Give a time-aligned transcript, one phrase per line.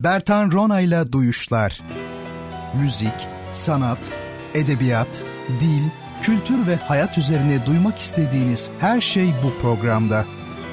[0.00, 1.82] Bertan Ronayla Duyuşlar
[2.82, 3.98] Müzik, sanat,
[4.54, 5.22] edebiyat,
[5.60, 5.82] dil,
[6.22, 10.24] kültür ve hayat üzerine duymak istediğiniz her şey bu programda.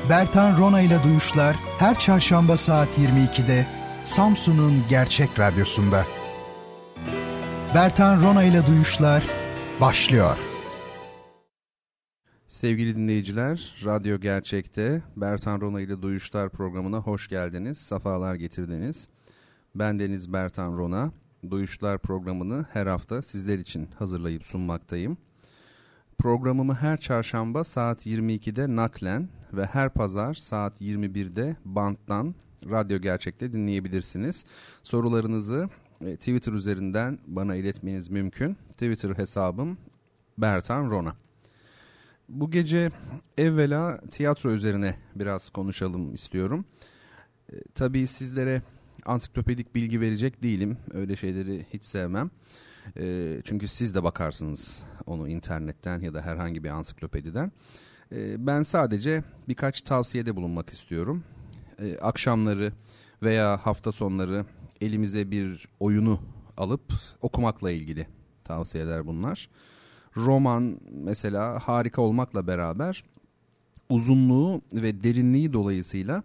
[0.10, 3.66] Bertan Ronayla Duyuşlar her çarşamba saat 22'de
[4.04, 6.06] Samsun'un Gerçek Radyosu'nda.
[7.76, 9.24] Bertan Ronayla Duyuşlar
[9.82, 10.38] başlıyor.
[12.48, 19.08] Sevgili dinleyiciler, Radyo Gerçek'te Bertan Rona ile Duyuşlar programına hoş geldiniz, safalar getirdiniz.
[19.80, 21.12] Ben Deniz Bertan Rona.
[21.50, 25.18] Duyuşlar programını her hafta sizler için hazırlayıp sunmaktayım.
[26.18, 32.36] Programımı her çarşamba saat 22'de naklen ve her pazar saat 21'de banttan
[32.70, 34.46] Radyo Gerçek'te dinleyebilirsiniz.
[34.84, 35.70] Sorularınızı
[36.02, 38.58] e, Twitter üzerinden bana iletmeniz mümkün.
[38.72, 39.78] Twitter hesabım
[40.38, 41.16] Bertan Rona.
[42.30, 42.92] Bu gece
[43.38, 46.66] evvela tiyatro üzerine biraz konuşalım istiyorum.
[47.54, 48.62] E, tabii sizlere
[49.08, 50.78] ansiklopedik bilgi verecek değilim.
[50.94, 52.32] Öyle şeyleri hiç sevmem.
[52.98, 57.52] E, çünkü siz de bakarsınız onu internetten ya da herhangi bir ansiklopediden.
[58.12, 61.24] E, ben sadece birkaç tavsiyede bulunmak istiyorum.
[61.80, 62.74] E, akşamları
[63.24, 64.46] veya hafta sonları
[64.82, 66.20] elimize bir oyunu
[66.58, 68.08] alıp okumakla ilgili
[68.44, 69.50] tavsiyeler bunlar.
[70.18, 73.04] Roman mesela harika olmakla beraber
[73.90, 76.24] uzunluğu ve derinliği dolayısıyla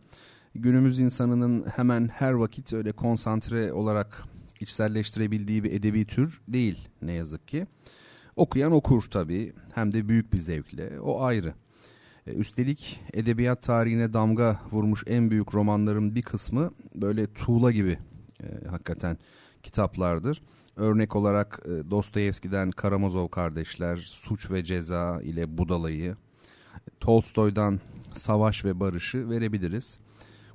[0.54, 4.24] günümüz insanının hemen her vakit öyle konsantre olarak
[4.60, 7.66] içselleştirebildiği bir edebi tür değil ne yazık ki.
[8.36, 11.54] Okuyan okur tabii hem de büyük bir zevkle o ayrı.
[12.26, 17.98] E, üstelik edebiyat tarihine damga vurmuş en büyük romanların bir kısmı böyle tuğla gibi
[18.42, 19.18] e, hakikaten
[19.62, 20.42] kitaplardır.
[20.76, 26.16] Örnek olarak e, Dostoyevski'den Karamazov kardeşler, Suç ve Ceza ile Budalayı,
[27.00, 27.80] Tolstoy'dan
[28.14, 29.98] Savaş ve Barış'ı verebiliriz.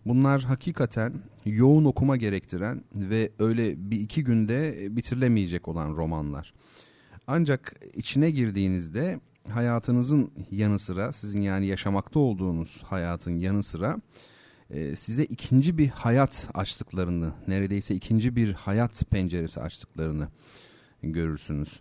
[0.08, 1.14] Bunlar hakikaten
[1.46, 6.54] yoğun okuma gerektiren ve öyle bir iki günde bitirilemeyecek olan romanlar.
[7.28, 13.98] Ancak içine girdiğinizde hayatınızın yanı sıra sizin yani yaşamakta olduğunuz hayatın yanı sıra
[14.70, 20.28] e, size ikinci bir hayat açtıklarını neredeyse ikinci bir hayat penceresi açtıklarını
[21.04, 21.80] görürsünüz.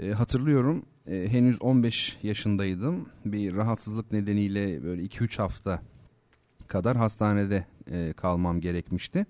[0.00, 5.82] E, hatırlıyorum e, henüz 15 yaşındaydım bir rahatsızlık nedeniyle böyle 2-3 hafta
[6.68, 9.26] kadar hastanede e, kalmam gerekmişti.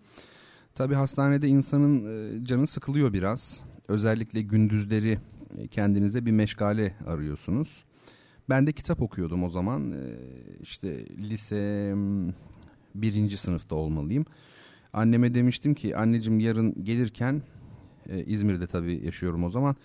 [0.75, 3.63] Tabi hastanede insanın e, canı sıkılıyor biraz.
[3.89, 5.19] Özellikle gündüzleri
[5.59, 7.85] e, kendinize bir meşgale arıyorsunuz.
[8.49, 9.93] Ben de kitap okuyordum o zaman.
[9.93, 10.17] E,
[10.61, 11.95] işte lise
[12.95, 14.27] birinci sınıfta olmalıyım.
[14.93, 17.43] Anneme demiştim ki anneciğim yarın gelirken
[18.09, 19.77] e, İzmir'de tabii yaşıyorum o zaman.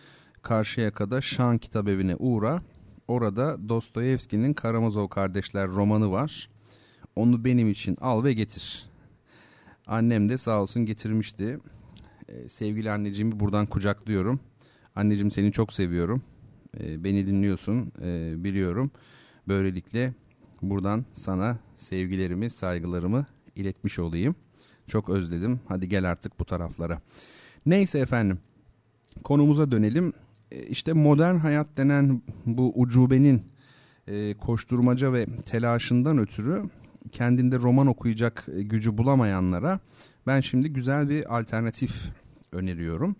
[0.41, 2.61] Karşıya kadar Şan Kitap Evi'ne uğra.
[3.07, 6.49] Orada Dostoyevski'nin Karamazov Kardeşler romanı var.
[7.15, 8.85] Onu benim için al ve getir.
[9.87, 11.59] Annem de sağ olsun getirmişti.
[12.29, 14.39] Ee, sevgili anneciğimi buradan kucaklıyorum.
[14.95, 16.23] Anneciğim seni çok seviyorum.
[16.79, 18.91] Ee, beni dinliyorsun ee, biliyorum.
[19.47, 20.13] Böylelikle
[20.61, 23.25] buradan sana sevgilerimi, saygılarımı
[23.55, 24.35] iletmiş olayım.
[24.87, 25.59] Çok özledim.
[25.67, 27.01] Hadi gel artık bu taraflara.
[27.65, 28.39] Neyse efendim.
[29.23, 30.13] Konumuza dönelim.
[30.69, 33.43] İşte modern hayat denen bu ucubenin
[34.07, 36.63] e, koşturmaca ve telaşından ötürü
[37.11, 39.79] kendinde roman okuyacak e, gücü bulamayanlara
[40.27, 42.11] ben şimdi güzel bir alternatif
[42.51, 43.15] öneriyorum.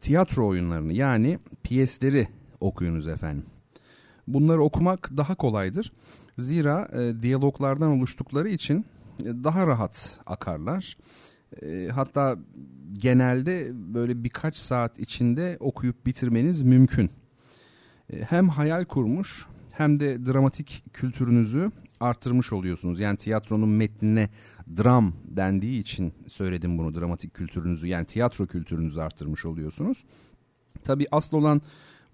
[0.00, 2.28] Tiyatro oyunlarını yani piyesleri
[2.60, 3.44] okuyunuz efendim.
[4.28, 5.92] Bunları okumak daha kolaydır.
[6.38, 8.84] Zira e, diyaloglardan oluştukları için
[9.20, 10.96] e, daha rahat akarlar.
[11.62, 12.36] E, hatta
[12.92, 17.10] genelde böyle birkaç saat içinde okuyup bitirmeniz mümkün.
[18.12, 21.70] E, hem hayal kurmuş hem de dramatik kültürünüzü
[22.04, 23.00] arttırmış oluyorsunuz.
[23.00, 24.28] Yani tiyatronun metnine
[24.76, 30.04] dram dendiği için söyledim bunu dramatik kültürünüzü yani tiyatro kültürünüzü arttırmış oluyorsunuz.
[30.84, 31.62] Tabii asıl olan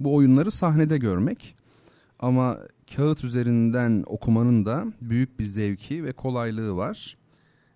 [0.00, 1.56] bu oyunları sahnede görmek
[2.18, 2.58] ama
[2.96, 7.16] kağıt üzerinden okumanın da büyük bir zevki ve kolaylığı var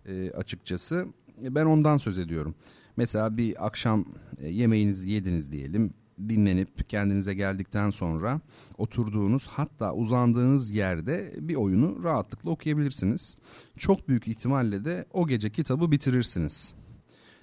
[0.06, 1.06] e, açıkçası.
[1.38, 2.54] Ben ondan söz ediyorum.
[2.96, 4.04] Mesela bir akşam
[4.38, 5.94] e, yemeğinizi yediniz diyelim
[6.28, 8.40] dinlenip kendinize geldikten sonra
[8.78, 13.36] oturduğunuz hatta uzandığınız yerde bir oyunu rahatlıkla okuyabilirsiniz.
[13.78, 16.74] Çok büyük ihtimalle de o gece kitabı bitirirsiniz.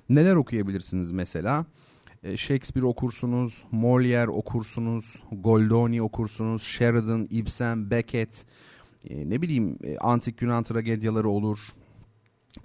[0.09, 1.65] Neler okuyabilirsiniz mesela?
[2.23, 8.45] E, Shakespeare okursunuz, Molière okursunuz, Goldoni okursunuz, Sheridan, Ibsen, Beckett,
[9.09, 11.59] e, ne bileyim e, antik Yunan tragedyaları olur.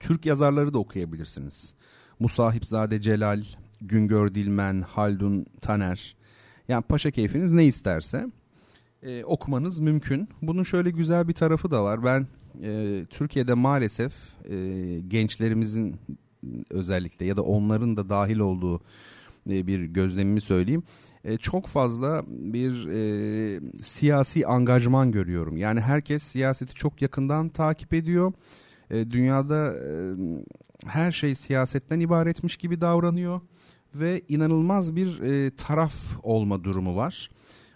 [0.01, 1.75] Türk yazarları da okuyabilirsiniz.
[2.21, 3.43] Musahipzade Celal,
[3.81, 6.17] Güngör Dilmen, Haldun Taner.
[6.69, 8.27] Yani paşa keyfiniz ne isterse
[9.03, 10.29] e, okumanız mümkün.
[10.43, 12.05] Bunun şöyle güzel bir tarafı da var.
[12.05, 12.27] Ben
[12.63, 14.13] e, Türkiye'de maalesef
[14.51, 14.57] e,
[15.09, 15.97] gençlerimizin
[16.71, 18.81] özellikle ya da onların da dahil olduğu
[19.51, 20.83] e, bir gözlemimi söyleyeyim.
[21.25, 25.57] E, çok fazla bir e, siyasi angajman görüyorum.
[25.57, 28.33] Yani herkes siyaseti çok yakından takip ediyor.
[28.91, 30.15] E, dünyada e,
[30.87, 33.41] her şey siyasetten ibaretmiş gibi davranıyor
[33.95, 37.31] ve inanılmaz bir e, taraf olma durumu var.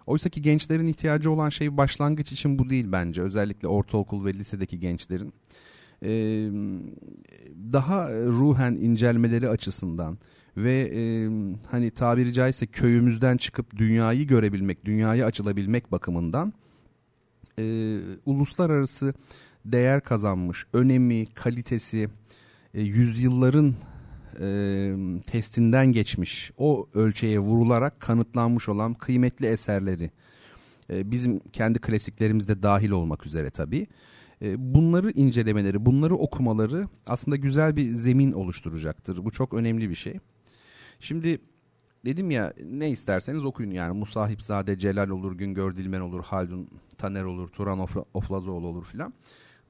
[0.06, 3.22] Oysa ki gençlerin ihtiyacı olan şey başlangıç için bu değil bence.
[3.22, 5.32] Özellikle ortaokul ve lisedeki gençlerin.
[6.02, 6.50] Ee,
[7.72, 10.18] daha ruhen incelmeleri açısından
[10.56, 11.28] ve e,
[11.70, 16.52] hani tabiri caizse köyümüzden çıkıp dünyayı görebilmek, dünyaya açılabilmek bakımından
[17.58, 19.14] e, uluslararası
[19.64, 22.08] değer kazanmış, önemi, kalitesi,
[22.74, 23.74] e, yüzyılların
[24.40, 24.92] e,
[25.26, 30.10] testinden geçmiş, o ölçeğe vurularak kanıtlanmış olan kıymetli eserleri,
[30.90, 33.86] e, bizim kendi klasiklerimizde dahil olmak üzere tabii,
[34.56, 39.24] bunları incelemeleri, bunları okumaları aslında güzel bir zemin oluşturacaktır.
[39.24, 40.18] Bu çok önemli bir şey.
[41.00, 41.40] Şimdi
[42.04, 46.68] dedim ya ne isterseniz okuyun yani Musahipzade, Celal olur, Güngör Dilmen olur, Haldun
[46.98, 49.14] Taner olur, Turan Oflazoğlu olur filan.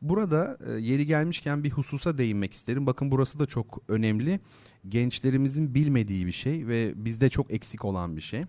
[0.02, 2.86] Burada e, yeri gelmişken bir hususa değinmek isterim.
[2.86, 4.40] Bakın burası da çok önemli.
[4.88, 8.44] Gençlerimizin bilmediği bir şey ve bizde çok eksik olan bir şey.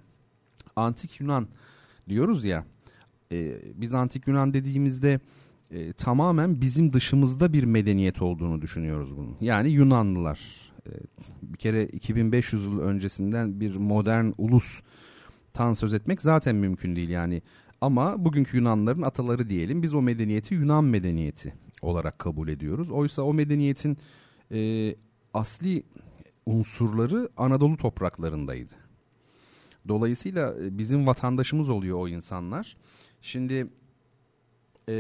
[0.75, 1.47] Antik Yunan
[2.09, 2.65] diyoruz ya.
[3.31, 5.19] E, biz Antik Yunan dediğimizde
[5.71, 9.35] e, tamamen bizim dışımızda bir medeniyet olduğunu düşünüyoruz bunun.
[9.41, 10.39] Yani Yunanlılar.
[11.41, 14.81] Bir kere 2500 yıl öncesinden bir modern ulus
[15.53, 17.09] tan söz etmek zaten mümkün değil.
[17.09, 17.41] Yani
[17.81, 22.89] ama bugünkü Yunanların ataları diyelim biz o medeniyeti Yunan medeniyeti olarak kabul ediyoruz.
[22.89, 23.97] Oysa o medeniyetin
[24.51, 24.95] e,
[25.33, 25.83] asli
[26.45, 28.71] unsurları Anadolu topraklarındaydı.
[29.87, 32.77] Dolayısıyla e, bizim vatandaşımız oluyor o insanlar.
[33.21, 33.67] Şimdi
[34.89, 34.95] e,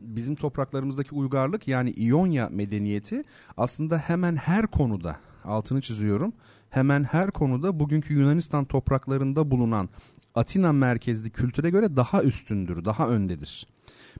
[0.00, 3.24] bizim topraklarımızdaki uygarlık yani İonya medeniyeti
[3.56, 6.32] aslında hemen her konuda altını çiziyorum.
[6.70, 9.88] Hemen her konuda bugünkü Yunanistan topraklarında bulunan
[10.34, 13.66] Atina merkezli kültüre göre daha üstündür, daha öndedir.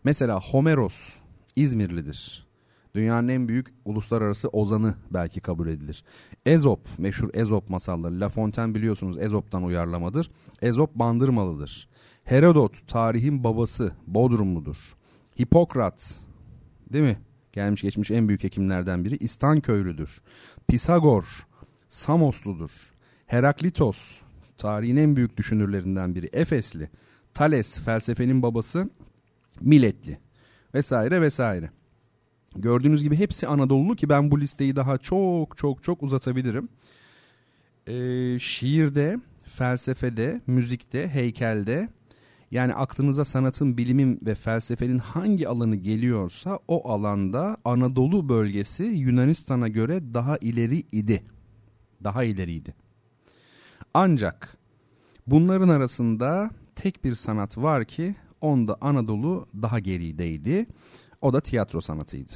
[0.04, 1.16] Mesela Homeros
[1.56, 2.46] İzmirlidir.
[2.94, 6.04] Dünyanın en büyük uluslararası ozanı belki kabul edilir.
[6.46, 8.20] Ezop, meşhur Ezop masalları.
[8.20, 10.30] La Fontaine biliyorsunuz Ezop'tan uyarlamadır.
[10.62, 11.88] Ezop Bandırmalıdır.
[12.24, 14.94] Herodot, tarihin babası, Bodrumludur.
[15.40, 16.20] Hipokrat,
[16.92, 17.18] değil mi?
[17.52, 19.16] Gelmiş geçmiş en büyük hekimlerden biri.
[19.16, 20.22] İstanköylüdür.
[20.68, 21.46] Pisagor,
[21.88, 22.92] Samosludur.
[23.26, 24.20] Heraklitos,
[24.58, 26.90] tarihin en büyük düşünürlerinden biri Efesli.
[27.34, 28.90] Thales felsefenin babası
[29.60, 30.18] Miletli
[30.74, 31.70] vesaire vesaire.
[32.56, 36.68] Gördüğünüz gibi hepsi Anadolu'lu ki ben bu listeyi daha çok çok çok uzatabilirim.
[37.86, 41.88] Ee, şiirde, felsefede, müzikte, heykelde
[42.50, 50.14] yani aklınıza sanatın, bilimin ve felsefenin hangi alanı geliyorsa o alanda Anadolu bölgesi Yunanistan'a göre
[50.14, 51.22] daha ileri idi.
[52.04, 52.74] Daha ileriydi.
[53.94, 54.56] Ancak
[55.26, 60.66] bunların arasında tek bir sanat var ki onda Anadolu daha gerideydi.
[61.20, 62.32] O da tiyatro sanatıydı.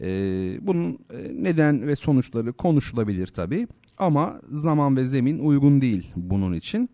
[0.00, 0.98] Ee, bunun e,
[1.32, 3.68] neden ve sonuçları konuşulabilir tabi
[3.98, 6.90] ama zaman ve zemin uygun değil bunun için.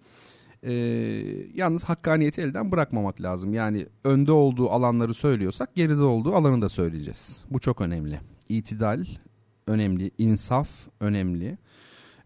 [0.62, 0.72] Ee,
[1.54, 3.54] yalnız hakkaniyeti elden bırakmamak lazım.
[3.54, 7.44] Yani önde olduğu alanları söylüyorsak geride olduğu alanı da söyleyeceğiz.
[7.50, 8.20] Bu çok önemli.
[8.48, 9.04] İtidal
[9.66, 10.68] önemli, insaf
[11.00, 11.58] önemli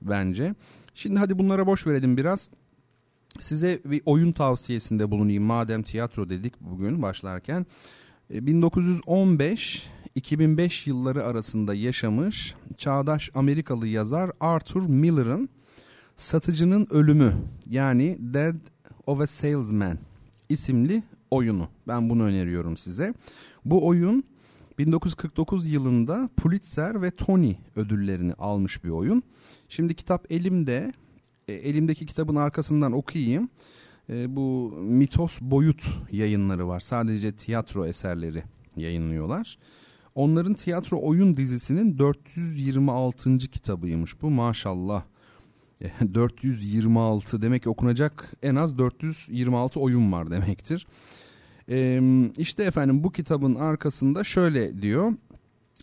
[0.02, 0.54] bence.
[0.94, 2.50] Şimdi hadi bunlara boş verelim biraz.
[3.40, 7.66] Size bir oyun tavsiyesinde bulunayım madem tiyatro dedik bugün başlarken.
[8.30, 15.48] 1915 e, 2005 yılları arasında yaşamış çağdaş Amerikalı yazar Arthur Miller'ın
[16.16, 17.34] Satıcının Ölümü
[17.70, 18.54] yani Dead
[19.06, 19.98] of a Salesman
[20.48, 21.68] isimli oyunu.
[21.88, 23.14] Ben bunu öneriyorum size.
[23.64, 24.24] Bu oyun
[24.78, 29.22] 1949 yılında Pulitzer ve Tony ödüllerini almış bir oyun.
[29.72, 30.92] Şimdi kitap elimde.
[31.48, 33.48] E, elimdeki kitabın arkasından okuyayım.
[34.10, 36.80] E, bu Mitos Boyut yayınları var.
[36.80, 38.42] Sadece tiyatro eserleri
[38.76, 39.58] yayınlıyorlar.
[40.14, 43.38] Onların tiyatro oyun dizisinin 426.
[43.38, 45.02] kitabıymış bu maşallah.
[46.14, 50.86] 426 e, demek ki okunacak en az 426 oyun var demektir.
[51.68, 52.00] Ee,
[52.38, 55.12] işte efendim bu kitabın arkasında şöyle diyor.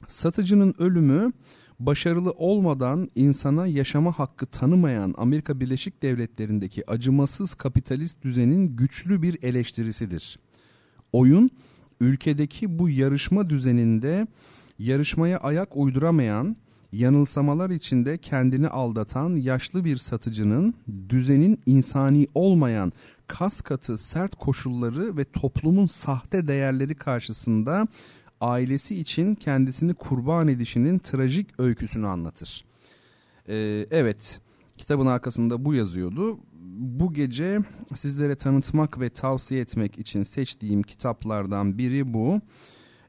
[0.07, 1.31] Satıcının ölümü
[1.79, 10.39] başarılı olmadan insana yaşama hakkı tanımayan Amerika Birleşik Devletleri'ndeki acımasız kapitalist düzenin güçlü bir eleştirisidir.
[11.13, 11.51] Oyun
[12.01, 14.27] ülkedeki bu yarışma düzeninde
[14.79, 16.55] yarışmaya ayak uyduramayan,
[16.91, 20.73] yanılsamalar içinde kendini aldatan yaşlı bir satıcının
[21.09, 22.91] düzenin insani olmayan
[23.27, 27.87] kas katı sert koşulları ve toplumun sahte değerleri karşısında
[28.41, 32.65] ailesi için kendisini kurban edişinin trajik öyküsünü anlatır.
[33.49, 34.39] Ee, evet,
[34.77, 36.39] kitabın arkasında bu yazıyordu.
[36.79, 37.59] Bu gece
[37.95, 42.41] sizlere tanıtmak ve tavsiye etmek için seçtiğim kitaplardan biri bu.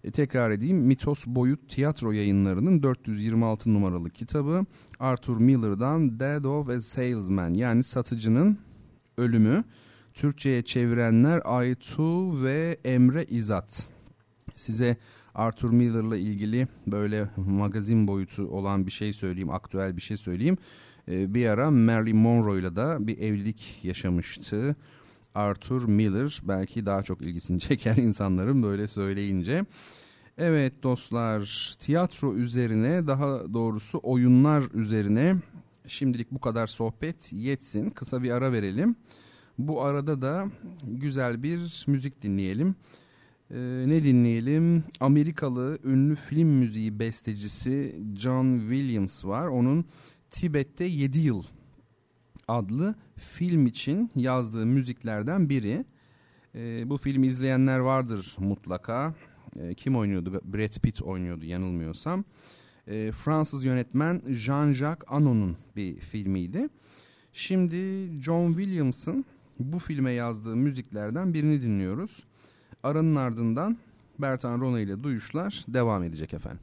[0.05, 4.65] E, tekrar edeyim Mitos Boyut Tiyatro yayınlarının 426 numaralı kitabı
[4.99, 8.59] Arthur Miller'dan Dead of a Salesman yani satıcının
[9.19, 9.65] ölümü.
[10.15, 13.89] Türkçe'ye çevirenler Aytu ve Emre İzat.
[14.57, 14.97] Size
[15.41, 20.59] Arthur Miller'la ilgili böyle magazin boyutu olan bir şey söyleyeyim, aktüel bir şey söyleyeyim.
[21.09, 24.77] Ee, bir ara Marilyn Monroe'yla da bir evlilik yaşamıştı.
[25.35, 29.65] Arthur Miller belki daha çok ilgisini çeker insanların böyle söyleyince.
[30.39, 35.37] Evet dostlar tiyatro üzerine daha doğrusu oyunlar üzerine
[35.87, 37.91] şimdilik bu kadar sohbet yetsin.
[37.91, 38.97] Kısa bir ara verelim.
[39.59, 40.47] Bu arada da
[40.85, 42.75] güzel bir müzik dinleyelim.
[43.55, 44.85] Ee, ne dinleyelim?
[45.01, 49.47] Amerikalı ünlü film müziği bestecisi John Williams var.
[49.47, 49.85] Onun
[50.31, 51.43] Tibet'te 7 yıl
[52.49, 55.85] adlı film için yazdığı müziklerden biri.
[56.55, 59.15] Ee, bu filmi izleyenler vardır mutlaka.
[59.57, 60.41] Ee, kim oynuyordu?
[60.45, 62.25] Brad Pitt oynuyordu yanılmıyorsam.
[62.89, 66.69] Ee, Fransız yönetmen Jean-Jacques Anon'un bir filmiydi.
[67.33, 69.25] Şimdi John Williams'ın
[69.59, 72.25] bu filme yazdığı müziklerden birini dinliyoruz.
[72.83, 73.79] Aranın ardından
[74.19, 76.61] Bertan Rona ile duyuşlar devam edecek efendim.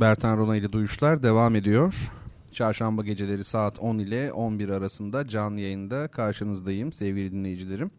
[0.00, 2.10] Bertan Rona ile Duyuşlar devam ediyor.
[2.52, 7.90] Çarşamba geceleri saat 10 ile 11 arasında canlı yayında karşınızdayım sevgili dinleyicilerim.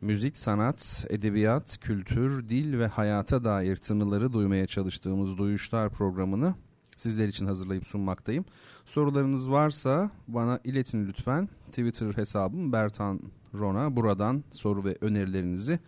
[0.00, 6.54] Müzik, sanat, edebiyat, kültür, dil ve hayata dair tınıları duymaya çalıştığımız Duyuşlar programını
[6.96, 8.44] sizler için hazırlayıp sunmaktayım.
[8.84, 11.48] Sorularınız varsa bana iletin lütfen.
[11.66, 13.20] Twitter hesabım Bertan
[13.54, 13.96] Rona.
[13.96, 15.78] Buradan soru ve önerilerinizi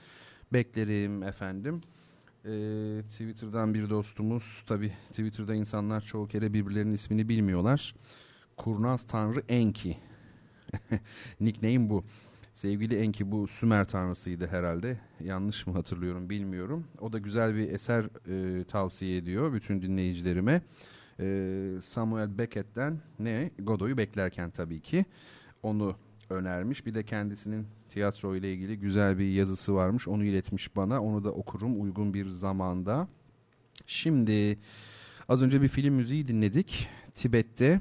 [0.53, 1.81] beklerim efendim.
[2.45, 7.95] Ee, Twitter'dan bir dostumuz tabi Twitter'da insanlar çoğu kere birbirlerinin ismini bilmiyorlar.
[8.57, 9.97] Kurnaz Tanrı Enki.
[11.41, 12.05] Nickname bu.
[12.55, 15.01] Sevgili Enki bu Sümer tanrısıydı herhalde.
[15.21, 16.87] Yanlış mı hatırlıyorum bilmiyorum.
[17.01, 20.63] O da güzel bir eser e, tavsiye ediyor bütün dinleyicilerime.
[21.21, 23.51] E, Samuel Beckett'ten ne?
[23.59, 25.05] Godoy'u beklerken tabii ki.
[25.63, 25.97] Onu
[26.33, 26.87] önermiş.
[26.87, 30.09] Bir de kendisinin tiyatro ile ilgili güzel bir yazısı varmış.
[30.09, 31.03] Onu iletmiş bana.
[31.03, 33.09] Onu da okurum uygun bir zamanda.
[33.87, 34.59] Şimdi
[35.29, 36.89] az önce bir film müziği dinledik.
[37.15, 37.81] Tibet'te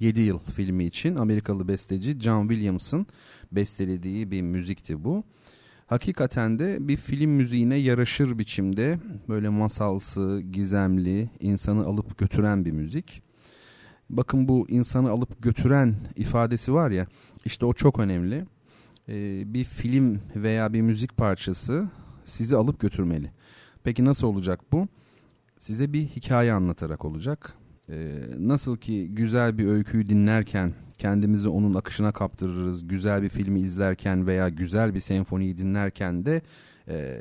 [0.00, 3.06] 7 yıl filmi için Amerikalı besteci John Williams'ın
[3.52, 5.24] bestelediği bir müzikti bu.
[5.86, 13.22] Hakikaten de bir film müziğine yaraşır biçimde böyle masalsı, gizemli, insanı alıp götüren bir müzik.
[14.12, 17.06] Bakın bu insanı alıp götüren ifadesi var ya
[17.44, 18.44] işte o çok önemli.
[19.08, 21.88] Ee, bir film veya bir müzik parçası
[22.24, 23.30] sizi alıp götürmeli.
[23.84, 24.88] Peki nasıl olacak bu?
[25.58, 27.54] Size bir hikaye anlatarak olacak.
[27.90, 32.88] Ee, nasıl ki güzel bir öyküyü dinlerken kendimizi onun akışına kaptırırız.
[32.88, 36.42] Güzel bir filmi izlerken veya güzel bir senfoniyi dinlerken de
[36.88, 37.18] e,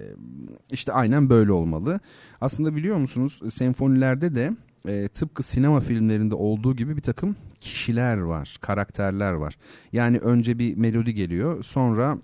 [0.71, 1.99] işte aynen böyle olmalı.
[2.41, 4.51] Aslında biliyor musunuz senfonilerde de
[4.87, 9.57] e, tıpkı sinema filmlerinde olduğu gibi bir takım kişiler var, karakterler var.
[9.93, 12.17] Yani önce bir melodi geliyor, sonra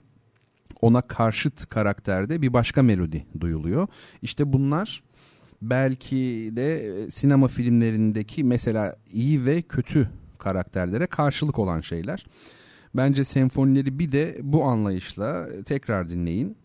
[0.82, 3.88] ona karşıt karakterde bir başka melodi duyuluyor.
[4.22, 5.04] İşte bunlar
[5.62, 12.26] belki de sinema filmlerindeki mesela iyi ve kötü karakterlere karşılık olan şeyler.
[12.96, 16.58] Bence senfonileri bir de bu anlayışla tekrar dinleyin.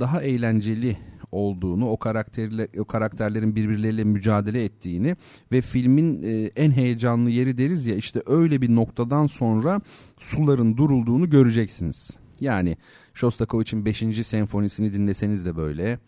[0.00, 0.96] Daha eğlenceli
[1.32, 5.16] olduğunu, o karakterle o karakterlerin birbirleriyle mücadele ettiğini
[5.52, 9.80] ve filmin e, en heyecanlı yeri deriz ya işte öyle bir noktadan sonra
[10.18, 12.18] suların durulduğunu göreceksiniz.
[12.40, 12.76] Yani
[13.14, 14.26] Shostakovich'in 5.
[14.26, 15.98] senfonisini dinleseniz de böyle.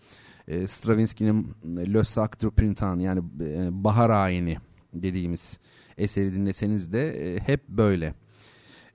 [0.49, 1.47] E, Stravinsky'nin
[1.95, 4.57] Le Sac du Printemps yani e, bahar ayini
[4.95, 5.59] dediğimiz
[5.99, 8.15] eseri dinleseniz de e, hep böyle.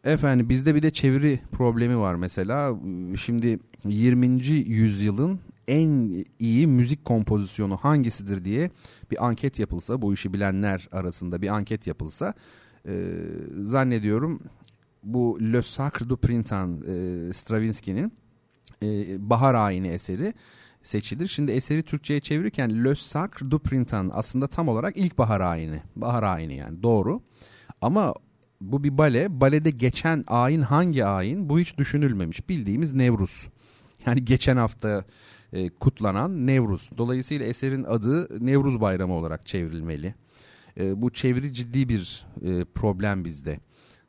[0.03, 2.75] Efendim bizde bir de çeviri problemi var mesela.
[3.21, 4.43] Şimdi 20.
[4.47, 8.71] yüzyılın en iyi müzik kompozisyonu hangisidir diye
[9.11, 12.33] bir anket yapılsa, bu işi bilenler arasında bir anket yapılsa
[12.87, 13.13] e,
[13.61, 14.39] zannediyorum
[15.03, 18.13] bu Le Sacre du Printemps e, Stravinsky'nin
[18.83, 20.33] e, Bahar Ayini eseri
[20.83, 21.27] seçilir.
[21.27, 25.81] Şimdi eseri Türkçe'ye çevirirken Le Sacre du Printemps aslında tam olarak ilk bahar ayini.
[25.95, 27.21] Bahar ayini yani doğru.
[27.81, 28.13] Ama
[28.61, 29.41] bu bir bale.
[29.41, 31.49] Balede geçen ayin hangi ayin?
[31.49, 32.49] Bu hiç düşünülmemiş.
[32.49, 33.47] Bildiğimiz Nevruz.
[34.05, 35.05] Yani geçen hafta
[35.53, 36.89] e, kutlanan Nevruz.
[36.97, 40.15] Dolayısıyla eserin adı Nevruz Bayramı olarak çevrilmeli.
[40.79, 43.59] E, bu çeviri ciddi bir e, problem bizde.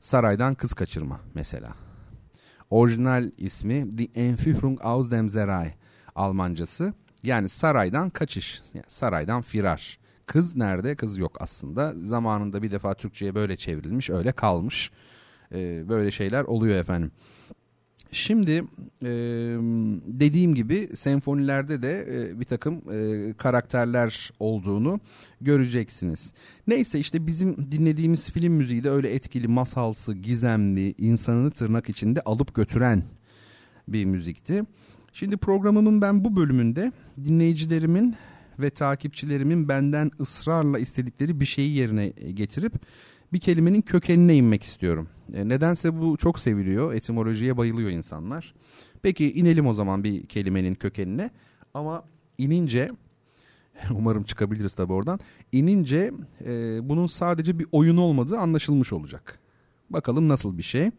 [0.01, 1.75] Saraydan kız kaçırma mesela.
[2.71, 5.75] Orijinal ismi The Entführung aus dem Serai
[6.15, 6.95] Almancası.
[7.23, 9.99] Yani saraydan kaçış, yani saraydan firar.
[10.27, 10.97] Kız nerede?
[10.97, 11.95] Kız yok aslında.
[11.97, 14.91] Zamanında bir defa Türkçe'ye böyle çevrilmiş, öyle kalmış.
[15.53, 17.13] Ee, böyle şeyler oluyor efendim.
[18.13, 18.65] Şimdi
[19.03, 19.09] e,
[20.07, 25.01] dediğim gibi senfonilerde de e, bir takım e, karakterler olduğunu
[25.41, 26.35] göreceksiniz.
[26.67, 32.55] Neyse işte bizim dinlediğimiz film müziği de öyle etkili, masalsı, gizemli, insanını tırnak içinde alıp
[32.55, 33.03] götüren
[33.89, 34.63] bir müzikti.
[35.13, 36.93] Şimdi programımın ben bu bölümünde
[37.25, 38.17] dinleyicilerimin
[38.59, 42.73] ve takipçilerimin benden ısrarla istedikleri bir şeyi yerine getirip
[43.33, 45.09] bir kelimenin kökenine inmek istiyorum.
[45.35, 46.95] E, nedense bu çok seviliyor.
[46.95, 48.55] Etimolojiye bayılıyor insanlar.
[49.03, 51.31] Peki inelim o zaman bir kelimenin kökenine.
[51.75, 52.05] Ama
[52.39, 52.91] inince
[53.91, 55.21] umarım çıkabiliriz tabi oradan.
[55.53, 56.13] İnince
[56.45, 59.39] e, bunun sadece bir oyun olmadığı anlaşılmış olacak.
[59.91, 60.91] Bakalım nasıl bir şey.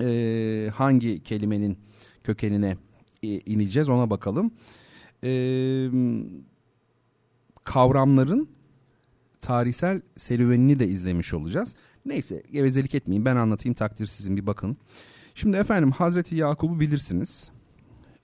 [0.00, 1.78] E, hangi kelimenin
[2.24, 2.76] kökenine
[3.22, 4.50] ineceğiz ona bakalım.
[5.24, 5.90] Ee,
[7.64, 8.48] kavramların
[9.42, 11.74] tarihsel serüvenini de izlemiş olacağız.
[12.06, 14.76] Neyse gevezelik etmeyin ben anlatayım takdir sizin bir bakın.
[15.34, 17.50] Şimdi efendim Hazreti Yakub'u bilirsiniz.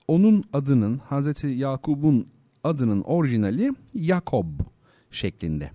[0.07, 2.27] Onun adının Hazreti Yakub'un
[2.63, 4.45] adının orijinali Yakob
[5.11, 5.71] şeklinde.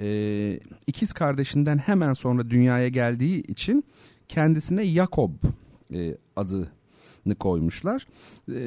[0.00, 3.84] Ee, ikiz kardeşinden hemen sonra dünyaya geldiği için
[4.28, 5.30] kendisine Yakob
[5.94, 6.72] e, adı
[7.38, 8.06] koymuşlar.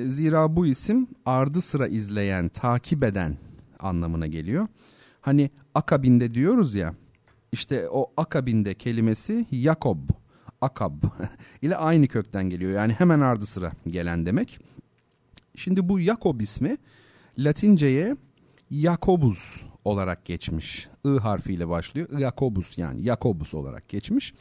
[0.08, 3.38] Zira bu isim ardı sıra izleyen, takip eden
[3.80, 4.68] anlamına geliyor.
[5.22, 6.94] Hani akabinde diyoruz ya
[7.52, 9.98] işte o akabinde kelimesi Yakob,
[10.62, 11.04] Akab
[11.62, 12.72] ile aynı kökten geliyor.
[12.72, 14.60] Yani hemen ardı sıra gelen demek.
[15.56, 16.78] Şimdi bu Yakob ismi
[17.38, 18.16] Latinceye
[18.72, 20.88] Jakobus olarak geçmiş.
[21.06, 22.20] I harfiyle başlıyor.
[22.20, 24.34] Jakobus yani Jakobus olarak geçmiş.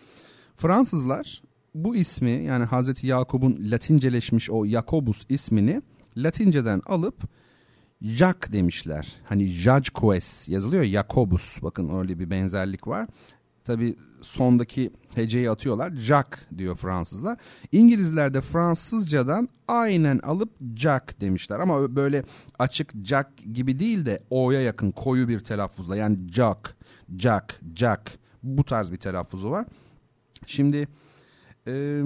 [0.56, 1.42] Fransızlar
[1.74, 5.82] bu ismi yani Hazreti Yakup'un latinceleşmiş o Jakobus ismini
[6.16, 7.22] latinceden alıp
[8.02, 9.16] Jack demişler.
[9.24, 11.62] Hani Jacques yazılıyor Jakobus.
[11.62, 13.06] Bakın öyle bir benzerlik var.
[13.64, 15.92] Tabi sondaki heceyi atıyorlar.
[15.92, 17.38] Jack diyor Fransızlar.
[17.72, 21.61] İngilizler de Fransızcadan aynen alıp Jack demişler.
[21.61, 22.24] Ama böyle
[22.59, 25.96] açık Jack gibi değil de O'ya yakın koyu bir telaffuzla.
[25.96, 26.76] Yani Jack,
[27.18, 29.66] Jack, Jack bu tarz bir telaffuzu var.
[30.46, 30.88] Şimdi
[31.66, 32.02] ee,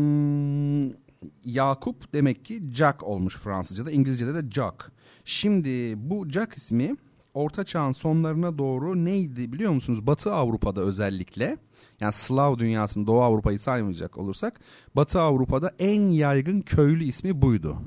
[1.45, 3.91] Yakup demek ki Jack olmuş Fransızca'da.
[3.91, 4.93] İngilizce'de de Jack.
[5.25, 6.97] Şimdi bu Jack ismi
[7.35, 10.07] Orta Çağ'ın sonlarına doğru neydi biliyor musunuz?
[10.07, 11.57] Batı Avrupa'da özellikle
[12.01, 14.61] yani Slav dünyasının Doğu Avrupa'yı saymayacak olursak
[14.97, 17.79] Batı Avrupa'da en yaygın köylü ismi buydu.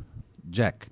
[0.52, 0.88] Jack.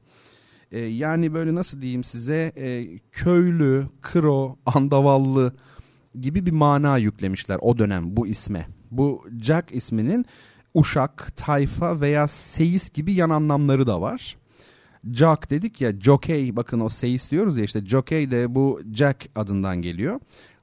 [0.72, 5.54] Ee, yani böyle nasıl diyeyim size e, köylü, kro, andavallı
[6.20, 8.68] gibi bir mana yüklemişler o dönem bu isme.
[8.92, 10.26] Bu Jack isminin
[10.74, 14.38] uşak, tayfa veya seyis gibi yan anlamları da var.
[15.12, 19.82] Jack dedik ya jockey bakın o seyis diyoruz ya işte jockey de bu Jack adından
[19.82, 20.20] geliyor.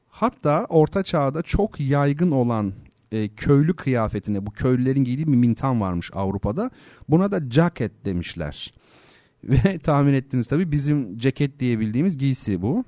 [0.09, 2.73] Hatta orta çağda çok yaygın olan
[3.13, 6.71] e, köylü kıyafetine bu köylülerin giydiği bir mintan varmış Avrupa'da.
[7.09, 8.75] Buna da jacket demişler.
[9.45, 12.85] Ve tahmin ettiniz tabii bizim ceket diyebildiğimiz giysi bu.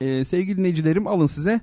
[0.00, 1.60] E, sevgili dinleyicilerim alın size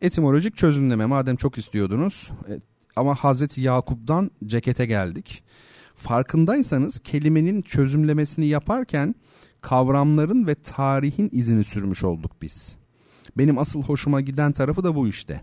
[0.00, 2.30] etimolojik çözümleme madem çok istiyordunuz.
[2.48, 2.52] E,
[2.96, 5.42] ama Hazreti Yakup'dan cekete geldik.
[5.94, 9.14] Farkındaysanız kelimenin çözümlemesini yaparken
[9.60, 12.76] kavramların ve tarihin izini sürmüş olduk biz.
[13.38, 15.40] Benim asıl hoşuma giden tarafı da bu işte.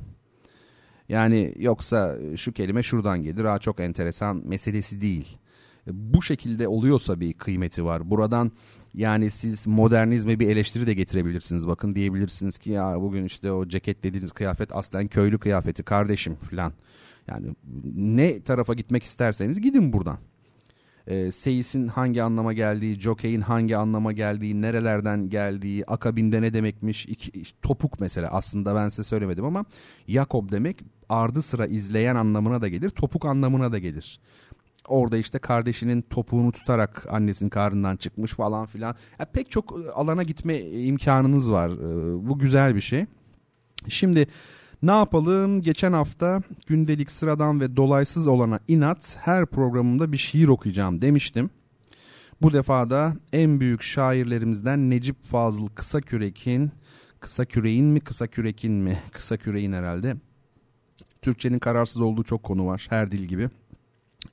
[1.10, 5.38] Yani yoksa şu kelime şuradan gelir, ha çok enteresan meselesi değil.
[5.88, 8.10] Bu şekilde oluyorsa bir kıymeti var.
[8.10, 8.52] Buradan
[8.94, 11.68] yani siz modernizme bir eleştiri de getirebilirsiniz.
[11.68, 16.74] Bakın diyebilirsiniz ki ya bugün işte o ceket dediğiniz kıyafet aslen köylü kıyafeti kardeşim falan.
[17.28, 17.56] Yani
[17.96, 20.18] ne tarafa gitmek isterseniz gidin buradan
[21.08, 27.44] e, Seyis'in hangi anlama geldiği, Jockey'in hangi anlama geldiği, nerelerden geldiği, akabinde ne demekmiş, iki,
[27.62, 29.66] topuk mesela aslında ben size söylemedim ama
[30.08, 30.78] Yakob demek
[31.10, 34.20] ardı sıra izleyen anlamına da gelir, topuk anlamına da gelir.
[34.88, 38.96] Orada işte kardeşinin topuğunu tutarak annesinin karnından çıkmış falan filan.
[39.20, 41.72] Ya pek çok alana gitme imkanınız var.
[42.28, 43.06] Bu güzel bir şey.
[43.88, 44.28] Şimdi
[44.82, 45.62] ne yapalım?
[45.62, 51.50] Geçen hafta gündelik sıradan ve dolaysız olana inat her programımda bir şiir okuyacağım demiştim.
[52.42, 56.72] Bu defa da en büyük şairlerimizden Necip Fazıl Kısakürek'in
[57.20, 59.00] Kısa Küreğin mi Kısa Kürek'in mi?
[59.12, 60.16] Kısa Küreğin herhalde.
[61.22, 63.50] Türkçenin kararsız olduğu çok konu var her dil gibi.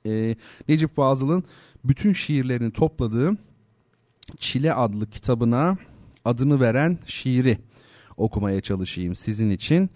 [0.05, 0.35] Ee,
[0.67, 1.43] Necip Fazıl'ın
[1.83, 3.37] bütün şiirlerini topladığı
[4.37, 5.77] Çile adlı kitabına
[6.25, 7.57] adını veren şiiri
[8.17, 9.89] okumaya çalışayım sizin için.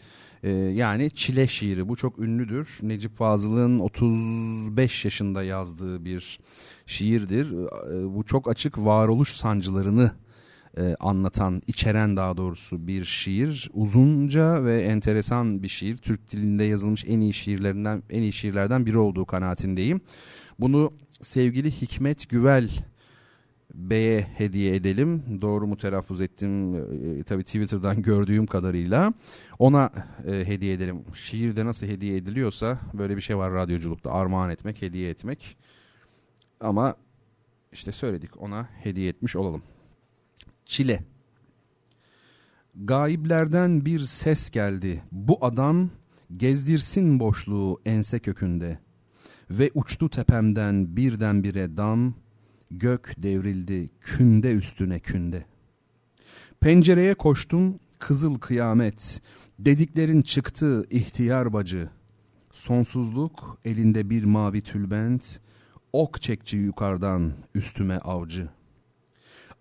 [0.44, 2.78] E, yani Çile şiiri bu çok ünlüdür.
[2.82, 6.40] Necip Fazıl'ın 35 yaşında yazdığı bir
[6.86, 7.52] şiirdir.
[7.52, 10.12] E, bu çok açık varoluş sancılarını
[10.78, 13.70] e, anlatan, içeren daha doğrusu bir şiir.
[13.74, 15.98] Uzunca ve enteresan bir şiir.
[15.98, 20.02] Türk dilinde yazılmış en iyi şiirlerinden, en iyi şiirlerden biri olduğu kanaatindeyim.
[20.60, 22.70] Bunu sevgili Hikmet Güvel
[23.74, 25.42] B'ye hediye edelim.
[25.42, 26.76] Doğru mu telaffuz ettim?
[27.20, 29.14] E, tabii Twitter'dan gördüğüm kadarıyla.
[29.60, 29.92] Ona
[30.28, 31.06] e, hediye edelim.
[31.14, 34.12] Şiirde nasıl hediye ediliyorsa böyle bir şey var radyoculukta.
[34.12, 35.58] Armağan etmek, hediye etmek.
[36.60, 36.96] Ama
[37.72, 39.64] işte söyledik ona hediye etmiş olalım.
[40.66, 41.04] Çile.
[42.76, 45.04] Gaiblerden bir ses geldi.
[45.12, 45.90] Bu adam
[46.38, 48.80] gezdirsin boşluğu ense kökünde.
[49.50, 52.16] Ve uçtu tepemden birdenbire dam
[52.72, 55.46] Gök devrildi künde üstüne künde.
[56.60, 59.22] Pencereye koştum kızıl kıyamet.
[59.60, 61.90] Dediklerin çıktı ihtiyar bacı.
[62.52, 65.40] Sonsuzluk elinde bir mavi tülbent.
[65.94, 68.50] Ok çekçi yukarıdan üstüme avcı.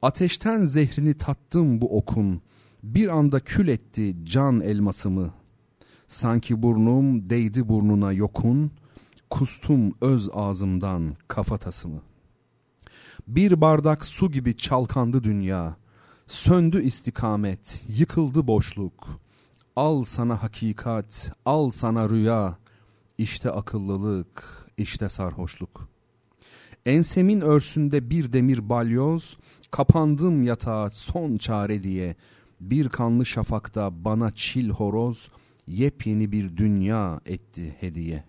[0.03, 2.43] Ateşten zehrini tattım bu okun.
[2.83, 5.35] Bir anda kül etti can elmasımı.
[6.09, 8.71] Sanki burnum değdi burnuna yokun.
[9.31, 12.03] Kustum öz ağzımdan kafatasımı.
[13.29, 15.77] Bir bardak su gibi çalkandı dünya.
[16.27, 19.09] Söndü istikamet, yıkıldı boşluk.
[19.77, 22.59] Al sana hakikat, al sana rüya.
[23.19, 25.89] İşte akıllılık, işte sarhoşluk.
[26.87, 29.39] Ensemin örsünde bir demir balyoz,
[29.71, 32.17] kapandım yatağa son çare diye.
[32.61, 35.31] Bir kanlı şafakta bana çil horoz
[35.67, 38.25] yepyeni bir dünya etti hediye.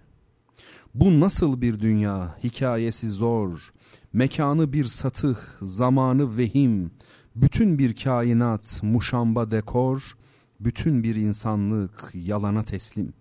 [0.93, 2.35] Bu nasıl bir dünya?
[2.43, 3.73] Hikayesi zor,
[4.13, 6.91] mekanı bir satıh, zamanı vehim,
[7.35, 10.17] bütün bir kainat muşamba dekor,
[10.59, 13.13] bütün bir insanlık yalana teslim.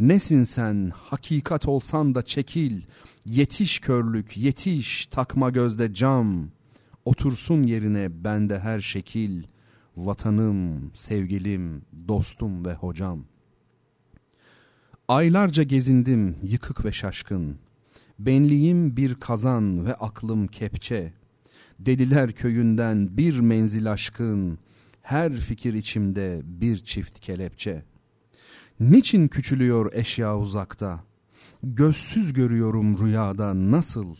[0.00, 0.92] Nesin sen?
[0.94, 2.82] Hakikat olsan da çekil,
[3.26, 5.06] yetiş körlük yetiş.
[5.06, 6.48] Takma gözde cam,
[7.04, 9.42] otursun yerine bende her şekil,
[9.96, 13.24] vatanım, sevgilim, dostum ve hocam.
[15.08, 17.58] Aylarca gezindim yıkık ve şaşkın,
[18.18, 21.12] benliğim bir kazan ve aklım kepçe,
[21.78, 24.58] deliler köyünden bir menzil aşkın,
[25.02, 27.82] her fikir içimde bir çift kelepçe.
[28.80, 31.00] Niçin küçülüyor eşya uzakta?
[31.62, 34.14] Gözsüz görüyorum rüyada nasıl?